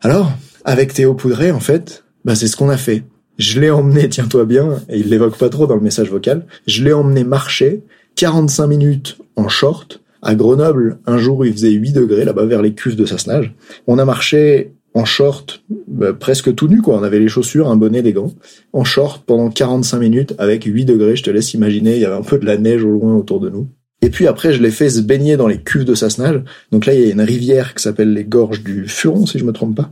Alors, 0.00 0.32
avec 0.64 0.92
Théo 0.92 1.14
Poudré, 1.14 1.50
en 1.50 1.60
fait, 1.60 2.04
bah 2.24 2.34
c'est 2.34 2.46
ce 2.46 2.56
qu'on 2.56 2.68
a 2.68 2.76
fait. 2.76 3.04
Je 3.38 3.60
l'ai 3.60 3.70
emmené, 3.70 4.08
tiens-toi 4.08 4.44
bien, 4.44 4.80
et 4.88 4.98
il 4.98 5.08
l'évoque 5.08 5.38
pas 5.38 5.48
trop 5.48 5.66
dans 5.66 5.76
le 5.76 5.80
message 5.80 6.10
vocal, 6.10 6.46
je 6.66 6.84
l'ai 6.84 6.92
emmené 6.92 7.24
marcher 7.24 7.82
45 8.16 8.66
minutes 8.66 9.18
en 9.36 9.48
short 9.48 10.02
à 10.22 10.34
Grenoble, 10.34 10.98
un 11.06 11.16
jour 11.16 11.46
il 11.46 11.52
faisait 11.52 11.70
8 11.70 11.92
degrés 11.92 12.24
là-bas 12.26 12.44
vers 12.44 12.60
les 12.60 12.74
cuves 12.74 12.96
de 12.96 13.06
Sassenage. 13.06 13.54
On 13.86 13.98
a 13.98 14.04
marché 14.04 14.72
en 14.92 15.04
short, 15.04 15.62
bah, 15.88 16.12
presque 16.12 16.54
tout 16.54 16.68
nu 16.68 16.82
quoi. 16.82 16.98
On 16.98 17.02
avait 17.02 17.20
les 17.20 17.28
chaussures, 17.28 17.70
un 17.70 17.76
bonnet, 17.76 18.02
des 18.02 18.12
gants, 18.12 18.34
en 18.72 18.84
short 18.84 19.24
pendant 19.24 19.48
45 19.48 19.98
minutes 19.98 20.34
avec 20.38 20.64
8 20.64 20.84
degrés. 20.84 21.16
Je 21.16 21.22
te 21.22 21.30
laisse 21.30 21.54
imaginer, 21.54 21.94
il 21.94 22.02
y 22.02 22.04
avait 22.04 22.16
un 22.16 22.22
peu 22.22 22.38
de 22.38 22.44
la 22.44 22.58
neige 22.58 22.84
au 22.84 22.90
loin 22.90 23.14
autour 23.14 23.40
de 23.40 23.48
nous. 23.48 23.68
Et 24.02 24.10
puis 24.10 24.26
après, 24.26 24.52
je 24.52 24.62
l'ai 24.62 24.70
fait 24.70 24.90
se 24.90 25.00
baigner 25.00 25.36
dans 25.36 25.46
les 25.46 25.62
cuves 25.62 25.84
de 25.84 25.94
Sassenage. 25.94 26.42
Donc 26.72 26.86
là, 26.86 26.94
il 26.94 27.00
y 27.00 27.04
a 27.04 27.12
une 27.12 27.20
rivière 27.20 27.74
qui 27.74 27.82
s'appelle 27.82 28.12
les 28.12 28.24
Gorges 28.24 28.62
du 28.62 28.86
Furon, 28.86 29.26
si 29.26 29.38
je 29.38 29.44
me 29.44 29.52
trompe 29.52 29.76
pas 29.76 29.90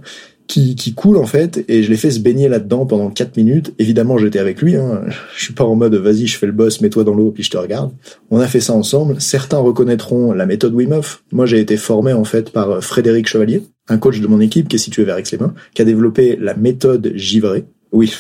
qui, 0.49 0.75
qui 0.75 0.95
coule 0.95 1.19
en 1.19 1.27
fait 1.27 1.65
et 1.69 1.83
je 1.83 1.91
l'ai 1.91 1.97
fait 1.97 2.11
se 2.11 2.19
baigner 2.19 2.49
là-dedans 2.49 2.87
pendant 2.87 3.11
4 3.11 3.37
minutes. 3.37 3.75
Évidemment, 3.79 4.19
j'étais 4.19 4.41
avec 4.41 4.61
lui. 4.61 4.75
Hein. 4.75 5.03
Je 5.37 5.45
suis 5.45 5.55
pas 5.55 5.65
en 5.65 5.77
mode 5.77 5.95
vas-y, 5.95 6.27
je 6.27 6.37
fais 6.37 6.47
le 6.47 6.53
boss, 6.53 6.81
mets-toi 6.81 7.05
dans 7.05 7.15
l'eau 7.15 7.31
puis 7.31 7.45
je 7.45 7.51
te 7.51 7.59
regarde. 7.59 7.93
On 8.31 8.41
a 8.41 8.49
fait 8.49 8.61
ça 8.61 8.73
ensemble. 8.73 9.21
Certains 9.21 9.59
reconnaîtront 9.59 10.33
la 10.33 10.47
méthode 10.47 10.75
Wim 10.75 10.93
Hof. 10.93 11.23
Moi, 11.31 11.47
j'ai 11.47 11.61
été 11.61 11.77
formé 11.77 12.13
en 12.13 12.25
fait 12.25 12.51
par 12.51 12.83
Frédéric 12.83 13.29
Chevalier, 13.29 13.63
un 13.89 13.99
coach 13.99 14.21
de 14.21 14.27
mon 14.27 14.41
équipe 14.41 14.69
qui 14.69 14.77
est 14.77 14.81
situé 14.81 15.05
vers 15.05 15.19
Aix-les-Bains, 15.19 15.55
qui 15.75 15.83
a 15.83 15.85
développé 15.85 16.37
la 16.41 16.55
méthode 16.55 17.13
givrée. 17.15 17.67
Oui, 17.93 18.13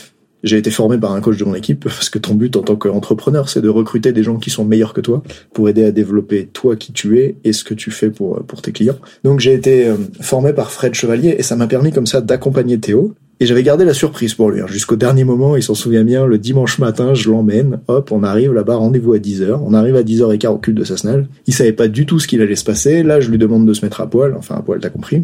j'ai 0.43 0.57
été 0.57 0.71
formé 0.71 0.99
par 0.99 1.13
un 1.13 1.21
coach 1.21 1.37
de 1.37 1.45
mon 1.45 1.55
équipe 1.55 1.85
parce 1.85 2.11
que 2.11 2.19
ton 2.19 2.35
but 2.35 2.57
en 2.57 2.63
tant 2.63 2.77
qu'entrepreneur, 2.77 3.49
c'est 3.49 3.61
de 3.61 3.69
recruter 3.69 4.13
des 4.13 4.23
gens 4.23 4.37
qui 4.37 4.51
sont 4.51 4.65
meilleurs 4.65 4.95
que 4.95 5.01
toi 5.01 5.23
pour 5.53 5.69
aider 5.69 5.85
à 5.85 5.91
développer 5.91 6.47
toi 6.53 6.77
qui 6.77 6.93
tu 6.93 7.19
es 7.19 7.37
et 7.45 7.53
ce 7.53 7.65
que 7.65 7.75
tu 7.75 7.91
fais 7.91 8.11
pour, 8.11 8.43
pour 8.45 8.63
tes 8.63 8.73
clients. 8.73 8.99
Donc 9.25 9.41
j'ai 9.41 9.55
été 9.55 9.89
euh, 9.89 9.97
formé 10.21 10.53
par 10.53 10.71
Fred 10.71 10.95
Chevalier 10.95 11.35
et 11.39 11.43
ça 11.43 11.57
m'a 11.57 11.67
permis 11.67 11.93
comme 11.93 12.07
ça 12.07 12.21
d'accompagner 12.21 12.79
Théo. 12.79 13.15
Et 13.41 13.47
j'avais 13.47 13.63
gardé 13.63 13.85
la 13.85 13.95
surprise 13.95 14.35
pour 14.35 14.51
lui. 14.51 14.61
Hein. 14.61 14.67
Jusqu'au 14.67 14.97
dernier 14.97 15.23
moment, 15.23 15.55
il 15.55 15.63
s'en 15.63 15.75
souvient 15.75 16.03
bien, 16.03 16.27
le 16.27 16.39
dimanche 16.39 16.81
matin, 16.81 17.15
je 17.15 17.31
l'emmène, 17.31 17.79
hop, 17.87 18.11
on 18.11 18.25
arrive 18.25 18.53
là-bas, 18.53 18.75
rendez-vous 18.75 19.13
à 19.13 19.19
10h. 19.19 19.61
On 19.65 19.75
arrive 19.75 19.95
à 19.95 20.03
10h15 20.03 20.49
au 20.49 20.59
cul 20.59 20.73
de 20.73 20.83
Sassenal. 20.83 21.29
Il 21.47 21.55
savait 21.55 21.73
pas 21.73 21.87
du 21.87 22.05
tout 22.05 22.19
ce 22.19 22.27
qu'il 22.27 22.43
allait 22.43 22.57
se 22.57 22.65
passer. 22.65 23.05
Là, 23.05 23.21
je 23.21 23.31
lui 23.31 23.39
demande 23.39 23.65
de 23.65 23.73
se 23.73 23.85
mettre 23.85 24.01
à 24.01 24.11
poil, 24.11 24.35
enfin 24.37 24.57
à 24.57 24.63
poil, 24.63 24.81
t'as 24.81 24.91
compris. 24.91 25.23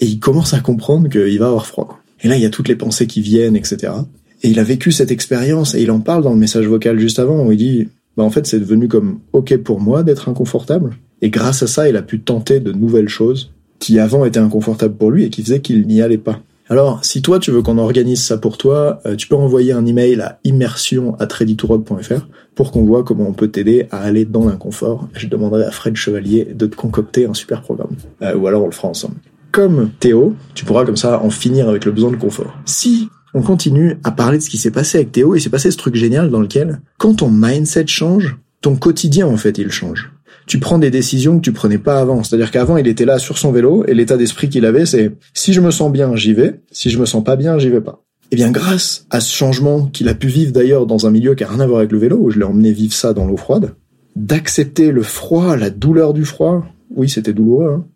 Et 0.00 0.06
il 0.06 0.20
commence 0.20 0.54
à 0.54 0.60
comprendre 0.60 1.10
qu'il 1.10 1.38
va 1.38 1.48
avoir 1.48 1.66
froid. 1.66 2.00
Et 2.22 2.28
là, 2.28 2.36
il 2.36 2.42
y 2.42 2.46
a 2.46 2.50
toutes 2.50 2.68
les 2.68 2.76
pensées 2.76 3.06
qui 3.06 3.20
viennent, 3.20 3.56
etc. 3.56 3.92
Et 4.42 4.50
il 4.50 4.58
a 4.58 4.64
vécu 4.64 4.92
cette 4.92 5.10
expérience 5.10 5.74
et 5.74 5.82
il 5.82 5.90
en 5.90 6.00
parle 6.00 6.22
dans 6.22 6.32
le 6.32 6.38
message 6.38 6.66
vocal 6.66 6.98
juste 6.98 7.18
avant 7.18 7.44
où 7.44 7.52
il 7.52 7.58
dit 7.58 7.88
bah 8.16 8.24
en 8.24 8.30
fait 8.30 8.46
c'est 8.46 8.58
devenu 8.58 8.88
comme 8.88 9.20
ok 9.32 9.56
pour 9.58 9.80
moi 9.80 10.02
d'être 10.02 10.28
inconfortable 10.28 10.96
et 11.22 11.30
grâce 11.30 11.62
à 11.62 11.66
ça 11.66 11.88
il 11.88 11.96
a 11.96 12.02
pu 12.02 12.20
tenter 12.20 12.58
de 12.60 12.72
nouvelles 12.72 13.08
choses 13.08 13.52
qui 13.78 13.98
avant 13.98 14.24
étaient 14.24 14.38
inconfortables 14.38 14.94
pour 14.94 15.10
lui 15.10 15.24
et 15.24 15.30
qui 15.30 15.42
faisaient 15.42 15.60
qu'il 15.60 15.86
n'y 15.86 16.02
allait 16.02 16.18
pas. 16.18 16.40
Alors, 16.68 17.04
si 17.04 17.20
toi 17.20 17.40
tu 17.40 17.50
veux 17.50 17.62
qu'on 17.62 17.78
organise 17.78 18.22
ça 18.22 18.38
pour 18.38 18.56
toi, 18.56 19.00
euh, 19.04 19.16
tu 19.16 19.26
peux 19.26 19.34
envoyer 19.34 19.72
un 19.72 19.84
email 19.86 20.20
à 20.20 20.38
immersion@readytorock.fr 20.44 22.28
pour 22.54 22.70
qu'on 22.70 22.84
voit 22.84 23.02
comment 23.02 23.26
on 23.26 23.32
peut 23.32 23.48
t'aider 23.48 23.88
à 23.90 24.02
aller 24.02 24.24
dans 24.24 24.46
l'inconfort. 24.46 25.08
Je 25.14 25.26
demanderai 25.26 25.64
à 25.64 25.72
Fred 25.72 25.96
Chevalier 25.96 26.44
de 26.44 26.66
te 26.66 26.76
concocter 26.76 27.26
un 27.26 27.34
super 27.34 27.62
programme. 27.62 27.96
Euh, 28.22 28.36
ou 28.36 28.46
alors 28.46 28.62
on 28.62 28.66
le 28.66 28.72
fera 28.72 28.86
ensemble. 28.86 29.16
Comme 29.50 29.90
Théo, 29.98 30.36
tu 30.54 30.64
pourras 30.64 30.84
comme 30.84 30.96
ça 30.96 31.20
en 31.20 31.30
finir 31.30 31.68
avec 31.68 31.84
le 31.84 31.90
besoin 31.90 32.12
de 32.12 32.16
confort. 32.16 32.56
Si 32.66 33.08
on 33.34 33.42
continue 33.42 33.96
à 34.04 34.10
parler 34.10 34.38
de 34.38 34.42
ce 34.42 34.50
qui 34.50 34.58
s'est 34.58 34.70
passé 34.70 34.98
avec 34.98 35.12
Théo, 35.12 35.34
il 35.34 35.40
s'est 35.40 35.50
passé 35.50 35.70
ce 35.70 35.76
truc 35.76 35.94
génial 35.94 36.30
dans 36.30 36.40
lequel, 36.40 36.80
quand 36.98 37.14
ton 37.14 37.30
mindset 37.30 37.86
change, 37.86 38.36
ton 38.60 38.76
quotidien 38.76 39.26
en 39.26 39.36
fait 39.36 39.58
il 39.58 39.70
change. 39.70 40.12
Tu 40.46 40.58
prends 40.58 40.78
des 40.78 40.90
décisions 40.90 41.36
que 41.36 41.42
tu 41.42 41.52
prenais 41.52 41.78
pas 41.78 42.00
avant. 42.00 42.24
C'est-à-dire 42.24 42.50
qu'avant 42.50 42.76
il 42.76 42.88
était 42.88 43.04
là 43.04 43.18
sur 43.18 43.38
son 43.38 43.52
vélo 43.52 43.84
et 43.86 43.94
l'état 43.94 44.16
d'esprit 44.16 44.48
qu'il 44.48 44.66
avait 44.66 44.86
c'est 44.86 45.12
si 45.32 45.52
je 45.52 45.60
me 45.60 45.70
sens 45.70 45.92
bien 45.92 46.16
j'y 46.16 46.34
vais, 46.34 46.60
si 46.72 46.90
je 46.90 46.98
me 46.98 47.06
sens 47.06 47.22
pas 47.22 47.36
bien 47.36 47.58
j'y 47.58 47.70
vais 47.70 47.80
pas. 47.80 48.02
Eh 48.32 48.36
bien, 48.36 48.50
grâce 48.52 49.06
à 49.10 49.20
ce 49.20 49.34
changement 49.34 49.86
qu'il 49.86 50.08
a 50.08 50.14
pu 50.14 50.28
vivre 50.28 50.52
d'ailleurs 50.52 50.86
dans 50.86 51.06
un 51.06 51.10
milieu 51.10 51.34
qui 51.34 51.42
a 51.42 51.48
rien 51.48 51.60
à 51.60 51.66
voir 51.66 51.80
avec 51.80 51.90
le 51.90 51.98
vélo, 51.98 52.16
où 52.16 52.30
je 52.30 52.38
l'ai 52.38 52.44
emmené 52.44 52.72
vivre 52.72 52.92
ça 52.92 53.12
dans 53.12 53.26
l'eau 53.26 53.36
froide, 53.36 53.74
d'accepter 54.14 54.92
le 54.92 55.02
froid, 55.02 55.56
la 55.56 55.70
douleur 55.70 56.12
du 56.14 56.24
froid, 56.24 56.64
oui, 56.94 57.08
c'était 57.08 57.32
douloureux, 57.32 57.72
hein, 57.72 57.86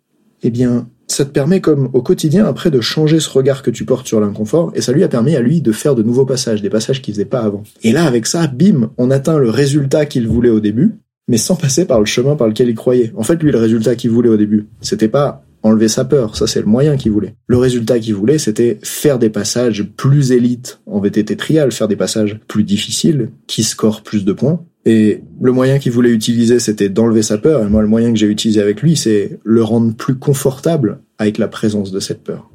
eh 0.43 0.49
bien, 0.49 0.89
ça 1.15 1.25
te 1.25 1.29
permet 1.29 1.61
comme 1.61 1.89
au 1.93 2.01
quotidien 2.01 2.45
après 2.45 2.71
de 2.71 2.81
changer 2.81 3.19
ce 3.19 3.29
regard 3.29 3.63
que 3.63 3.71
tu 3.71 3.85
portes 3.85 4.07
sur 4.07 4.19
l'inconfort 4.19 4.71
et 4.75 4.81
ça 4.81 4.91
lui 4.91 5.03
a 5.03 5.07
permis 5.07 5.35
à 5.35 5.41
lui 5.41 5.61
de 5.61 5.71
faire 5.71 5.95
de 5.95 6.03
nouveaux 6.03 6.25
passages, 6.25 6.61
des 6.61 6.69
passages 6.69 7.01
qu'il 7.01 7.13
faisait 7.13 7.25
pas 7.25 7.39
avant. 7.39 7.63
Et 7.83 7.91
là 7.91 8.05
avec 8.05 8.25
ça, 8.25 8.47
bim, 8.47 8.91
on 8.97 9.11
atteint 9.11 9.37
le 9.37 9.49
résultat 9.49 10.05
qu'il 10.05 10.27
voulait 10.27 10.49
au 10.49 10.59
début, 10.59 10.95
mais 11.27 11.37
sans 11.37 11.55
passer 11.55 11.85
par 11.85 11.99
le 11.99 12.05
chemin 12.05 12.35
par 12.35 12.47
lequel 12.47 12.69
il 12.69 12.75
croyait. 12.75 13.13
En 13.15 13.23
fait, 13.23 13.41
lui 13.41 13.51
le 13.51 13.59
résultat 13.59 13.95
qu'il 13.95 14.11
voulait 14.11 14.29
au 14.29 14.37
début, 14.37 14.67
c'était 14.81 15.07
pas 15.07 15.45
enlever 15.63 15.87
sa 15.87 16.05
peur, 16.05 16.35
ça 16.35 16.45
c'est 16.45 16.59
le 16.59 16.67
moyen 16.67 16.95
qu'il 16.95 17.11
voulait. 17.11 17.35
Le 17.47 17.57
résultat 17.57 17.97
qu'il 17.97 18.13
voulait, 18.13 18.37
c'était 18.37 18.77
faire 18.83 19.17
des 19.17 19.31
passages 19.31 19.83
plus 19.97 20.31
élites 20.31 20.79
en 20.85 20.99
VTT 20.99 21.35
trial, 21.37 21.71
faire 21.71 21.87
des 21.87 21.95
passages 21.95 22.39
plus 22.47 22.63
difficiles, 22.63 23.29
qui 23.47 23.63
scorent 23.63 24.03
plus 24.03 24.25
de 24.25 24.33
points. 24.33 24.61
Et 24.85 25.23
le 25.41 25.51
moyen 25.51 25.79
qu'il 25.79 25.91
voulait 25.91 26.11
utiliser, 26.11 26.59
c'était 26.59 26.89
d'enlever 26.89 27.23
sa 27.23 27.39
peur, 27.39 27.65
et 27.65 27.69
moi 27.69 27.81
le 27.81 27.87
moyen 27.87 28.11
que 28.11 28.19
j'ai 28.19 28.27
utilisé 28.27 28.61
avec 28.61 28.83
lui, 28.83 28.95
c'est 28.95 29.39
le 29.43 29.63
rendre 29.63 29.95
plus 29.95 30.15
confortable 30.15 30.99
avec 31.17 31.37
la 31.37 31.47
présence 31.47 31.91
de 31.91 31.99
cette 31.99 32.23
peur. 32.23 32.49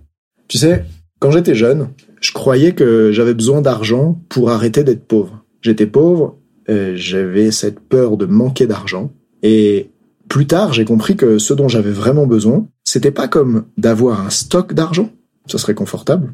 Tu 0.48 0.58
sais, 0.58 0.84
quand 1.18 1.30
j'étais 1.30 1.54
jeune, 1.54 1.88
je 2.20 2.32
croyais 2.32 2.72
que 2.72 3.12
j'avais 3.12 3.34
besoin 3.34 3.60
d'argent 3.60 4.20
pour 4.28 4.50
arrêter 4.50 4.84
d'être 4.84 5.04
pauvre. 5.04 5.44
J'étais 5.62 5.86
pauvre, 5.86 6.38
j'avais 6.66 7.50
cette 7.50 7.80
peur 7.80 8.16
de 8.16 8.26
manquer 8.26 8.66
d'argent, 8.66 9.12
et 9.42 9.90
plus 10.28 10.46
tard, 10.46 10.72
j'ai 10.72 10.84
compris 10.84 11.16
que 11.16 11.38
ce 11.38 11.52
dont 11.54 11.68
j'avais 11.68 11.90
vraiment 11.90 12.26
besoin, 12.26 12.68
c'était 12.84 13.10
pas 13.10 13.26
comme 13.26 13.64
d'avoir 13.76 14.24
un 14.24 14.30
stock 14.30 14.74
d'argent, 14.74 15.10
ça 15.46 15.58
serait 15.58 15.74
confortable, 15.74 16.32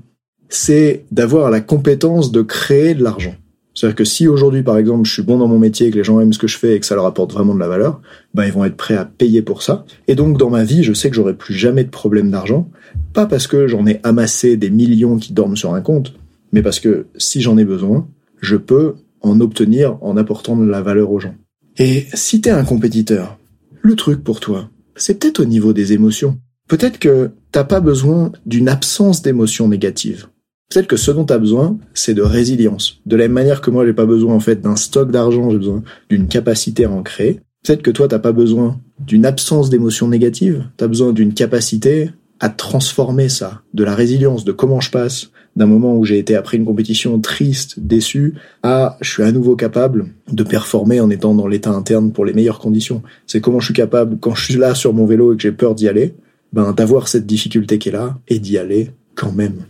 c'est 0.49 1.04
d'avoir 1.11 1.50
la 1.50 1.61
compétence 1.61 2.30
de 2.30 2.42
créer 2.42 2.95
de 2.95 3.02
l'argent. 3.02 3.35
C'est-à-dire 3.76 3.95
que 3.95 4.04
si 4.04 4.26
aujourd'hui, 4.26 4.62
par 4.62 4.78
exemple, 4.78 5.06
je 5.06 5.12
suis 5.12 5.23
bon 5.23 5.37
dans 5.37 5.49
mon 5.49 5.59
métier, 5.59 5.90
que 5.90 5.97
les 5.97 6.02
gens 6.02 6.18
aiment 6.18 6.33
ce 6.33 6.38
que 6.38 6.47
je 6.47 6.56
fais 6.56 6.75
et 6.75 6.80
que 6.80 6.87
ça 6.87 6.95
leur 6.95 7.04
apporte 7.04 7.33
vraiment 7.35 7.54
de 7.54 7.61
la 7.61 7.68
valeur, 7.68 8.00
ben 8.33 8.47
ils 8.47 8.52
vont 8.52 8.64
être 8.64 8.76
prêts 8.76 8.97
à 8.97 9.04
payer 9.04 9.42
pour 9.42 9.62
ça. 9.62 9.85
Et 10.09 10.14
donc 10.14 10.38
dans 10.38 10.49
ma 10.49 10.64
vie, 10.64 10.83
je 10.83 10.95
sais 10.95 11.11
que 11.11 11.14
j'aurai 11.14 11.35
plus 11.35 11.54
jamais 11.54 11.85
de 11.85 11.90
problème 11.90 12.30
d'argent, 12.30 12.71
pas 13.12 13.26
parce 13.26 13.47
que 13.47 13.68
j'en 13.68 13.87
ai 13.87 14.00
amassé 14.02 14.56
des 14.56 14.71
millions 14.71 15.18
qui 15.18 15.35
dorment 15.35 15.59
sur 15.59 15.75
un 15.75 15.83
compte, 15.83 16.14
mais 16.52 16.62
parce 16.62 16.80
que 16.80 17.06
si 17.18 17.42
j'en 17.42 17.59
ai 17.59 17.66
besoin, 17.66 18.09
je 18.40 18.56
peux 18.56 18.95
en 19.21 19.40
obtenir 19.40 19.99
en 20.00 20.16
apportant 20.16 20.56
de 20.56 20.64
la 20.64 20.80
valeur 20.80 21.11
aux 21.11 21.21
gens. 21.21 21.35
Et 21.76 22.06
si 22.14 22.40
t'es 22.40 22.50
un 22.50 22.64
compétiteur, 22.64 23.38
le 23.83 23.95
truc 23.95 24.25
pour 24.25 24.40
toi, 24.40 24.71
c'est 24.95 25.18
peut-être 25.18 25.40
au 25.40 25.45
niveau 25.45 25.75
des 25.75 25.92
émotions. 25.92 26.38
Peut-être 26.66 26.99
que 26.99 27.30
t'as 27.52 27.64
pas 27.64 27.80
besoin 27.80 28.33
d'une 28.47 28.71
absence 28.71 29.21
d'émotions 29.21 29.68
négatives. 29.68 30.28
Peut-être 30.70 30.88
que 30.88 30.96
ce 30.96 31.11
dont 31.11 31.25
t'as 31.25 31.38
besoin, 31.38 31.78
c'est 31.94 32.14
de 32.14 32.23
résilience. 32.23 33.00
De 33.06 33.16
la 33.16 33.25
même 33.25 33.32
manière 33.32 33.61
que 33.61 33.70
moi, 33.70 33.87
j'ai 33.87 33.92
pas 33.92 34.06
besoin 34.06 34.35
en 34.35 34.40
fait 34.40 34.61
d'un 34.61 34.76
stock 34.76 35.11
d'argent, 35.11 35.50
j'ai 35.50 35.58
besoin 35.58 35.82
d'une 36.11 36.26
capacité 36.26 36.85
à 36.85 36.90
en 36.90 37.02
créer. 37.02 37.40
Peut-être 37.64 37.82
que 37.82 37.90
toi, 37.90 38.08
t'as 38.08 38.18
pas 38.18 38.32
besoin 38.32 38.80
d'une 38.99 39.26
absence 39.26 39.70
d'émotions 39.70 40.08
négatives. 40.08 40.64
T'as 40.76 40.88
besoin 40.88 41.12
d'une 41.12 41.35
capacité 41.35 42.11
à 42.40 42.49
transformer 42.49 43.28
ça, 43.28 43.62
de 43.75 43.85
la 43.85 43.94
résilience, 43.94 44.44
de 44.44 44.52
comment 44.52 44.80
je 44.80 44.90
passe 44.90 45.30
d'un 45.54 45.66
moment 45.66 45.96
où 45.96 46.04
j'ai 46.04 46.18
été 46.18 46.37
après 46.37 46.58
une 46.58 46.66
compétition 46.66 47.18
triste, 47.18 47.80
déçu, 47.80 48.35
à 48.62 48.99
je 49.00 49.11
suis 49.11 49.23
à 49.23 49.32
nouveau 49.32 49.56
capable 49.56 50.08
de 50.30 50.42
performer 50.42 51.00
en 51.00 51.08
étant 51.08 51.35
dans 51.35 51.46
l'état 51.46 51.70
interne 51.70 52.12
pour 52.12 52.26
les 52.26 52.35
meilleures 52.35 52.58
conditions. 52.58 53.02
C'est 53.26 53.40
comment 53.40 53.58
je 53.58 53.66
suis 53.66 53.75
capable, 53.75 54.18
quand 54.20 54.35
je 54.35 54.44
suis 54.44 54.56
là 54.56 54.75
sur 54.75 54.92
mon 54.92 55.06
vélo 55.06 55.32
et 55.32 55.37
que 55.37 55.42
j'ai 55.42 55.52
peur 55.52 55.75
d'y 55.75 55.88
aller, 55.88 56.14
ben 56.52 56.73
d'avoir 56.73 57.08
cette 57.08 57.26
difficulté 57.26 57.78
qui 57.78 57.88
est 57.88 57.92
là 57.92 58.18
et 58.28 58.38
d'y 58.38 58.58
aller 58.58 58.90
quand 59.14 59.32
même. 59.32 59.64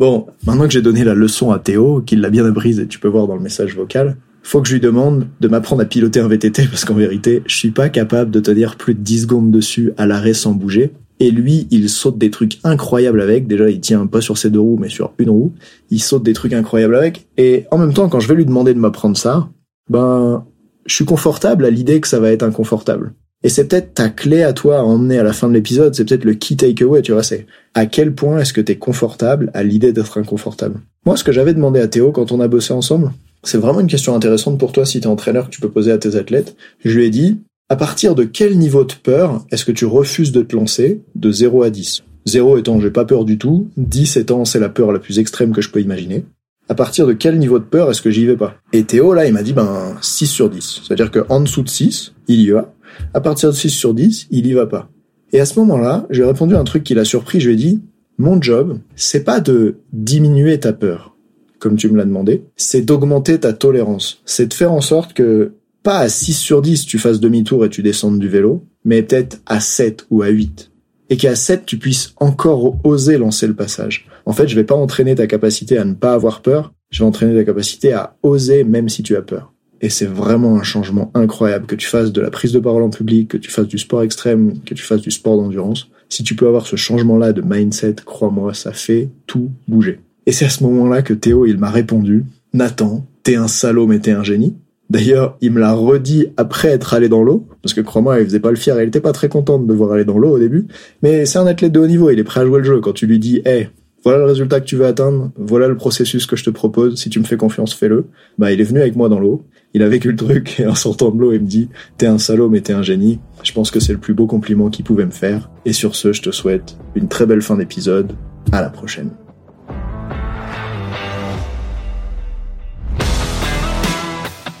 Bon, 0.00 0.26
maintenant 0.46 0.64
que 0.64 0.72
j'ai 0.72 0.80
donné 0.80 1.04
la 1.04 1.14
leçon 1.14 1.50
à 1.50 1.58
Théo, 1.58 2.00
qu'il 2.00 2.22
l'a 2.22 2.30
bien 2.30 2.46
apprise 2.46 2.80
et 2.80 2.86
tu 2.86 2.98
peux 2.98 3.06
voir 3.06 3.26
dans 3.26 3.34
le 3.36 3.42
message 3.42 3.76
vocal, 3.76 4.16
faut 4.42 4.62
que 4.62 4.68
je 4.68 4.72
lui 4.72 4.80
demande 4.80 5.26
de 5.40 5.46
m'apprendre 5.46 5.82
à 5.82 5.84
piloter 5.84 6.20
un 6.20 6.26
VTT 6.26 6.66
parce 6.70 6.86
qu'en 6.86 6.94
vérité, 6.94 7.42
je 7.46 7.54
suis 7.54 7.70
pas 7.70 7.90
capable 7.90 8.30
de 8.30 8.40
tenir 8.40 8.76
plus 8.76 8.94
de 8.94 9.00
10 9.00 9.22
secondes 9.22 9.50
dessus 9.50 9.92
à 9.98 10.06
l'arrêt 10.06 10.32
sans 10.32 10.52
bouger 10.52 10.94
et 11.20 11.30
lui, 11.30 11.68
il 11.70 11.90
saute 11.90 12.16
des 12.16 12.30
trucs 12.30 12.58
incroyables 12.64 13.20
avec. 13.20 13.46
Déjà, 13.46 13.68
il 13.68 13.80
tient 13.80 14.06
pas 14.06 14.22
sur 14.22 14.38
ses 14.38 14.48
deux 14.48 14.58
roues, 14.58 14.78
mais 14.80 14.88
sur 14.88 15.12
une 15.18 15.28
roue. 15.28 15.52
Il 15.90 16.00
saute 16.00 16.22
des 16.22 16.32
trucs 16.32 16.54
incroyables 16.54 16.96
avec. 16.96 17.28
Et 17.36 17.66
en 17.70 17.76
même 17.76 17.92
temps, 17.92 18.08
quand 18.08 18.20
je 18.20 18.28
vais 18.28 18.34
lui 18.34 18.46
demander 18.46 18.72
de 18.72 18.78
m'apprendre 18.78 19.18
ça, 19.18 19.50
ben, 19.90 20.46
je 20.86 20.94
suis 20.94 21.04
confortable 21.04 21.66
à 21.66 21.70
l'idée 21.70 22.00
que 22.00 22.08
ça 22.08 22.20
va 22.20 22.32
être 22.32 22.42
inconfortable. 22.42 23.12
Et 23.42 23.48
c'est 23.48 23.68
peut-être 23.68 23.94
ta 23.94 24.10
clé 24.10 24.42
à 24.42 24.52
toi 24.52 24.80
à 24.80 24.82
emmener 24.82 25.18
à 25.18 25.22
la 25.22 25.32
fin 25.32 25.48
de 25.48 25.54
l'épisode, 25.54 25.94
c'est 25.94 26.04
peut-être 26.04 26.24
le 26.24 26.34
key 26.34 26.56
takeaway, 26.56 27.00
tu 27.00 27.12
vois, 27.12 27.22
c'est 27.22 27.46
à 27.74 27.86
quel 27.86 28.14
point 28.14 28.38
est-ce 28.38 28.52
que 28.52 28.60
t'es 28.60 28.76
confortable 28.76 29.50
à 29.54 29.62
l'idée 29.62 29.92
d'être 29.92 30.18
inconfortable. 30.18 30.80
Moi, 31.06 31.16
ce 31.16 31.24
que 31.24 31.32
j'avais 31.32 31.54
demandé 31.54 31.80
à 31.80 31.88
Théo 31.88 32.12
quand 32.12 32.32
on 32.32 32.40
a 32.40 32.48
bossé 32.48 32.74
ensemble, 32.74 33.12
c'est 33.42 33.58
vraiment 33.58 33.80
une 33.80 33.86
question 33.86 34.14
intéressante 34.14 34.58
pour 34.58 34.72
toi 34.72 34.84
si 34.84 35.00
t'es 35.00 35.06
entraîneur 35.06 35.46
que 35.46 35.50
tu 35.50 35.60
peux 35.60 35.70
poser 35.70 35.92
à 35.92 35.98
tes 35.98 36.16
athlètes. 36.16 36.54
Je 36.84 36.98
lui 36.98 37.06
ai 37.06 37.10
dit, 37.10 37.38
à 37.70 37.76
partir 37.76 38.14
de 38.14 38.24
quel 38.24 38.58
niveau 38.58 38.84
de 38.84 38.92
peur 38.92 39.44
est-ce 39.50 39.64
que 39.64 39.72
tu 39.72 39.86
refuses 39.86 40.32
de 40.32 40.42
te 40.42 40.54
lancer 40.54 41.00
de 41.14 41.30
0 41.30 41.62
à 41.62 41.70
10 41.70 42.02
0 42.26 42.58
étant 42.58 42.78
j'ai 42.80 42.90
pas 42.90 43.06
peur 43.06 43.24
du 43.24 43.38
tout, 43.38 43.70
10 43.78 44.18
étant 44.18 44.44
c'est 44.44 44.60
la 44.60 44.68
peur 44.68 44.92
la 44.92 44.98
plus 44.98 45.18
extrême 45.18 45.52
que 45.52 45.62
je 45.62 45.70
peux 45.70 45.80
imaginer. 45.80 46.24
À 46.68 46.74
partir 46.74 47.06
de 47.06 47.14
quel 47.14 47.38
niveau 47.38 47.58
de 47.58 47.64
peur 47.64 47.90
est-ce 47.90 48.02
que 48.02 48.10
j'y 48.10 48.26
vais 48.26 48.36
pas? 48.36 48.54
Et 48.72 48.84
Théo 48.84 49.14
là, 49.14 49.26
il 49.26 49.32
m'a 49.32 49.42
dit 49.42 49.52
ben 49.52 49.96
6 50.02 50.26
sur 50.26 50.50
10. 50.50 50.82
C'est-à-dire 50.84 51.10
que 51.10 51.20
en 51.28 51.40
dessous 51.40 51.62
de 51.62 51.68
6, 51.68 52.12
il 52.28 52.40
y 52.40 52.50
va. 52.50 52.72
À 53.14 53.20
partir 53.20 53.50
de 53.50 53.54
6 53.54 53.70
sur 53.70 53.94
10, 53.94 54.28
il 54.30 54.46
y 54.46 54.52
va 54.52 54.66
pas. 54.66 54.90
Et 55.32 55.40
à 55.40 55.46
ce 55.46 55.58
moment-là, 55.60 56.06
j'ai 56.10 56.24
répondu 56.24 56.54
à 56.54 56.60
un 56.60 56.64
truc 56.64 56.84
qui 56.84 56.94
l'a 56.94 57.04
surpris, 57.04 57.40
je 57.40 57.48
lui 57.48 57.54
ai 57.54 57.58
dit 57.58 57.80
mon 58.20 58.40
job, 58.40 58.78
c'est 58.96 59.24
pas 59.24 59.40
de 59.40 59.76
diminuer 59.94 60.60
ta 60.60 60.74
peur, 60.74 61.16
comme 61.58 61.76
tu 61.76 61.88
me 61.88 61.96
l'as 61.96 62.04
demandé, 62.04 62.44
c'est 62.54 62.82
d'augmenter 62.82 63.40
ta 63.40 63.54
tolérance. 63.54 64.20
C'est 64.26 64.46
de 64.46 64.52
faire 64.52 64.72
en 64.72 64.82
sorte 64.82 65.14
que 65.14 65.54
pas 65.82 66.00
à 66.00 66.08
6 66.10 66.34
sur 66.34 66.60
10 66.60 66.84
tu 66.84 66.98
fasses 66.98 67.18
demi-tour 67.18 67.64
et 67.64 67.70
tu 67.70 67.82
descendes 67.82 68.18
du 68.18 68.28
vélo, 68.28 68.66
mais 68.84 69.02
peut-être 69.02 69.40
à 69.46 69.58
7 69.58 70.06
ou 70.10 70.20
à 70.20 70.28
8. 70.28 70.70
Et 71.08 71.16
qu'à 71.16 71.34
7 71.34 71.64
tu 71.64 71.78
puisses 71.78 72.12
encore 72.16 72.76
oser 72.84 73.16
lancer 73.16 73.46
le 73.46 73.54
passage. 73.54 74.06
En 74.26 74.34
fait, 74.34 74.48
je 74.48 74.54
vais 74.54 74.64
pas 74.64 74.74
entraîner 74.74 75.14
ta 75.14 75.26
capacité 75.26 75.78
à 75.78 75.86
ne 75.86 75.94
pas 75.94 76.12
avoir 76.12 76.42
peur, 76.42 76.74
je 76.90 77.02
vais 77.02 77.08
entraîner 77.08 77.34
ta 77.34 77.44
capacité 77.44 77.94
à 77.94 78.16
oser 78.22 78.64
même 78.64 78.90
si 78.90 79.02
tu 79.02 79.16
as 79.16 79.22
peur. 79.22 79.54
Et 79.80 79.88
c'est 79.88 80.06
vraiment 80.06 80.58
un 80.58 80.62
changement 80.62 81.10
incroyable 81.14 81.66
que 81.66 81.74
tu 81.74 81.86
fasses 81.86 82.12
de 82.12 82.20
la 82.20 82.30
prise 82.30 82.52
de 82.52 82.58
parole 82.58 82.82
en 82.82 82.90
public, 82.90 83.28
que 83.28 83.36
tu 83.36 83.50
fasses 83.50 83.68
du 83.68 83.78
sport 83.78 84.02
extrême, 84.02 84.60
que 84.64 84.74
tu 84.74 84.82
fasses 84.82 85.00
du 85.00 85.10
sport 85.10 85.36
d'endurance. 85.36 85.88
Si 86.08 86.22
tu 86.22 86.34
peux 86.34 86.46
avoir 86.46 86.66
ce 86.66 86.76
changement-là 86.76 87.32
de 87.32 87.40
mindset, 87.40 87.96
crois-moi, 88.04 88.52
ça 88.52 88.72
fait 88.72 89.08
tout 89.26 89.50
bouger. 89.68 90.00
Et 90.26 90.32
c'est 90.32 90.44
à 90.44 90.50
ce 90.50 90.62
moment-là 90.64 91.02
que 91.02 91.14
Théo, 91.14 91.46
il 91.46 91.58
m'a 91.58 91.70
répondu, 91.70 92.24
Nathan, 92.52 93.06
t'es 93.22 93.36
un 93.36 93.48
salaud 93.48 93.86
mais 93.86 94.00
t'es 94.00 94.10
un 94.10 94.22
génie. 94.22 94.56
D'ailleurs, 94.90 95.38
il 95.40 95.52
me 95.52 95.60
l'a 95.60 95.72
redit 95.72 96.26
après 96.36 96.68
être 96.68 96.94
allé 96.94 97.08
dans 97.08 97.22
l'eau, 97.22 97.46
parce 97.62 97.74
que 97.74 97.80
crois-moi, 97.80 98.18
il 98.18 98.24
faisait 98.24 98.40
pas 98.40 98.50
le 98.50 98.56
fier, 98.56 98.80
il 98.82 98.88
était 98.88 99.00
pas 99.00 99.12
très 99.12 99.28
content 99.28 99.58
de 99.58 99.66
devoir 99.66 99.92
aller 99.92 100.04
dans 100.04 100.18
l'eau 100.18 100.30
au 100.30 100.38
début, 100.38 100.66
mais 101.00 101.26
c'est 101.26 101.38
un 101.38 101.46
athlète 101.46 101.70
de 101.70 101.78
haut 101.78 101.86
niveau, 101.86 102.10
il 102.10 102.18
est 102.18 102.24
prêt 102.24 102.40
à 102.40 102.44
jouer 102.44 102.58
le 102.58 102.64
jeu. 102.64 102.80
Quand 102.80 102.92
tu 102.92 103.06
lui 103.06 103.20
dis, 103.20 103.40
hey, 103.44 103.68
voilà 104.02 104.18
le 104.18 104.24
résultat 104.24 104.60
que 104.60 104.64
tu 104.64 104.74
veux 104.74 104.86
atteindre, 104.86 105.30
voilà 105.36 105.68
le 105.68 105.76
processus 105.76 106.26
que 106.26 106.34
je 106.34 106.42
te 106.42 106.50
propose, 106.50 106.96
si 106.96 107.08
tu 107.08 107.20
me 107.20 107.24
fais 107.24 107.36
confiance, 107.36 107.72
fais-le. 107.72 108.06
Bah, 108.36 108.50
il 108.52 108.60
est 108.60 108.64
venu 108.64 108.80
avec 108.80 108.96
moi 108.96 109.08
dans 109.08 109.20
l'eau, 109.20 109.44
il 109.72 109.82
a 109.82 109.88
vécu 109.88 110.10
le 110.10 110.16
truc, 110.16 110.58
et 110.58 110.66
en 110.66 110.74
sortant 110.74 111.10
de 111.10 111.20
l'eau, 111.20 111.32
il 111.32 111.40
me 111.40 111.46
dit, 111.46 111.68
t'es 111.96 112.06
un 112.06 112.18
salaud, 112.18 112.48
mais 112.48 112.60
t'es 112.60 112.72
un 112.72 112.82
génie. 112.82 113.20
Je 113.42 113.52
pense 113.52 113.70
que 113.70 113.78
c'est 113.78 113.92
le 113.92 113.98
plus 113.98 114.14
beau 114.14 114.26
compliment 114.26 114.68
qu'il 114.68 114.84
pouvait 114.84 115.06
me 115.06 115.10
faire. 115.10 115.48
Et 115.64 115.72
sur 115.72 115.94
ce, 115.94 116.12
je 116.12 116.22
te 116.22 116.30
souhaite 116.30 116.76
une 116.94 117.08
très 117.08 117.26
belle 117.26 117.42
fin 117.42 117.56
d'épisode. 117.56 118.12
À 118.52 118.62
la 118.62 118.70
prochaine. 118.70 119.10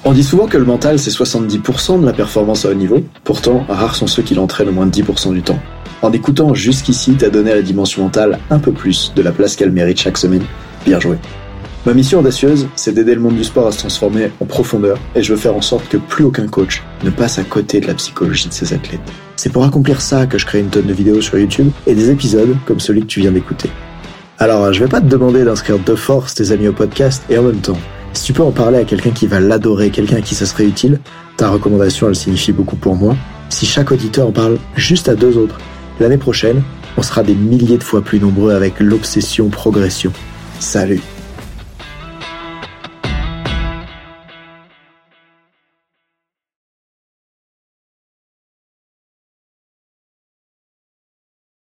On 0.04 0.12
dit 0.12 0.24
souvent 0.24 0.46
que 0.46 0.58
le 0.58 0.64
mental 0.64 0.98
c'est 0.98 1.10
70% 1.10 2.00
de 2.00 2.06
la 2.06 2.12
performance 2.12 2.64
à 2.64 2.70
haut 2.70 2.74
niveau, 2.74 3.02
pourtant 3.24 3.64
rares 3.68 3.94
sont 3.94 4.06
ceux 4.06 4.22
qui 4.22 4.34
l'entraînent 4.34 4.68
au 4.68 4.72
moins 4.72 4.86
de 4.86 4.90
10% 4.90 5.32
du 5.32 5.42
temps. 5.42 5.58
En 6.02 6.12
écoutant 6.12 6.54
jusqu'ici, 6.54 7.14
t'as 7.18 7.30
donné 7.30 7.52
à 7.52 7.56
la 7.56 7.62
dimension 7.62 8.04
mentale 8.04 8.38
un 8.50 8.58
peu 8.58 8.72
plus 8.72 9.12
de 9.14 9.22
la 9.22 9.32
place 9.32 9.56
qu'elle 9.56 9.72
mérite 9.72 10.00
chaque 10.00 10.18
semaine. 10.18 10.42
Bien 10.84 10.98
joué. 10.98 11.16
Ma 11.86 11.94
mission 11.94 12.18
audacieuse, 12.18 12.68
c'est 12.76 12.92
d'aider 12.92 13.14
le 13.14 13.22
monde 13.22 13.36
du 13.36 13.44
sport 13.44 13.66
à 13.66 13.72
se 13.72 13.78
transformer 13.78 14.30
en 14.40 14.44
profondeur 14.44 14.98
et 15.14 15.22
je 15.22 15.32
veux 15.32 15.40
faire 15.40 15.54
en 15.54 15.62
sorte 15.62 15.88
que 15.88 15.96
plus 15.96 16.24
aucun 16.24 16.46
coach 16.46 16.82
ne 17.04 17.08
passe 17.08 17.38
à 17.38 17.42
côté 17.42 17.80
de 17.80 17.86
la 17.86 17.94
psychologie 17.94 18.48
de 18.48 18.52
ses 18.52 18.74
athlètes. 18.74 19.00
C'est 19.36 19.50
pour 19.50 19.64
accomplir 19.64 20.02
ça 20.02 20.26
que 20.26 20.36
je 20.36 20.44
crée 20.44 20.60
une 20.60 20.68
tonne 20.68 20.84
de 20.84 20.92
vidéos 20.92 21.22
sur 21.22 21.38
YouTube 21.38 21.70
et 21.86 21.94
des 21.94 22.10
épisodes 22.10 22.54
comme 22.66 22.80
celui 22.80 23.00
que 23.00 23.06
tu 23.06 23.20
viens 23.20 23.32
d'écouter. 23.32 23.70
Alors, 24.38 24.70
je 24.74 24.80
vais 24.80 24.90
pas 24.90 25.00
te 25.00 25.06
demander 25.06 25.42
d'inscrire 25.42 25.78
de 25.78 25.94
force 25.94 26.34
tes 26.34 26.52
amis 26.52 26.68
au 26.68 26.74
podcast 26.74 27.22
et 27.30 27.38
en 27.38 27.44
même 27.44 27.62
temps, 27.62 27.78
si 28.12 28.24
tu 28.24 28.34
peux 28.34 28.42
en 28.42 28.52
parler 28.52 28.76
à 28.76 28.84
quelqu'un 28.84 29.10
qui 29.10 29.26
va 29.26 29.40
l'adorer, 29.40 29.88
quelqu'un 29.88 30.16
à 30.16 30.20
qui 30.20 30.34
ça 30.34 30.44
serait 30.44 30.66
utile, 30.66 31.00
ta 31.38 31.48
recommandation 31.48 32.08
elle 32.08 32.14
signifie 32.14 32.52
beaucoup 32.52 32.76
pour 32.76 32.94
moi. 32.94 33.16
Si 33.48 33.64
chaque 33.64 33.90
auditeur 33.90 34.26
en 34.26 34.32
parle 34.32 34.58
juste 34.76 35.08
à 35.08 35.14
deux 35.14 35.38
autres, 35.38 35.58
l'année 35.98 36.18
prochaine, 36.18 36.62
on 36.98 37.02
sera 37.02 37.22
des 37.22 37.34
milliers 37.34 37.78
de 37.78 37.84
fois 37.84 38.02
plus 38.02 38.20
nombreux 38.20 38.52
avec 38.52 38.80
l'obsession 38.80 39.48
progression. 39.48 40.12
Salut 40.58 41.00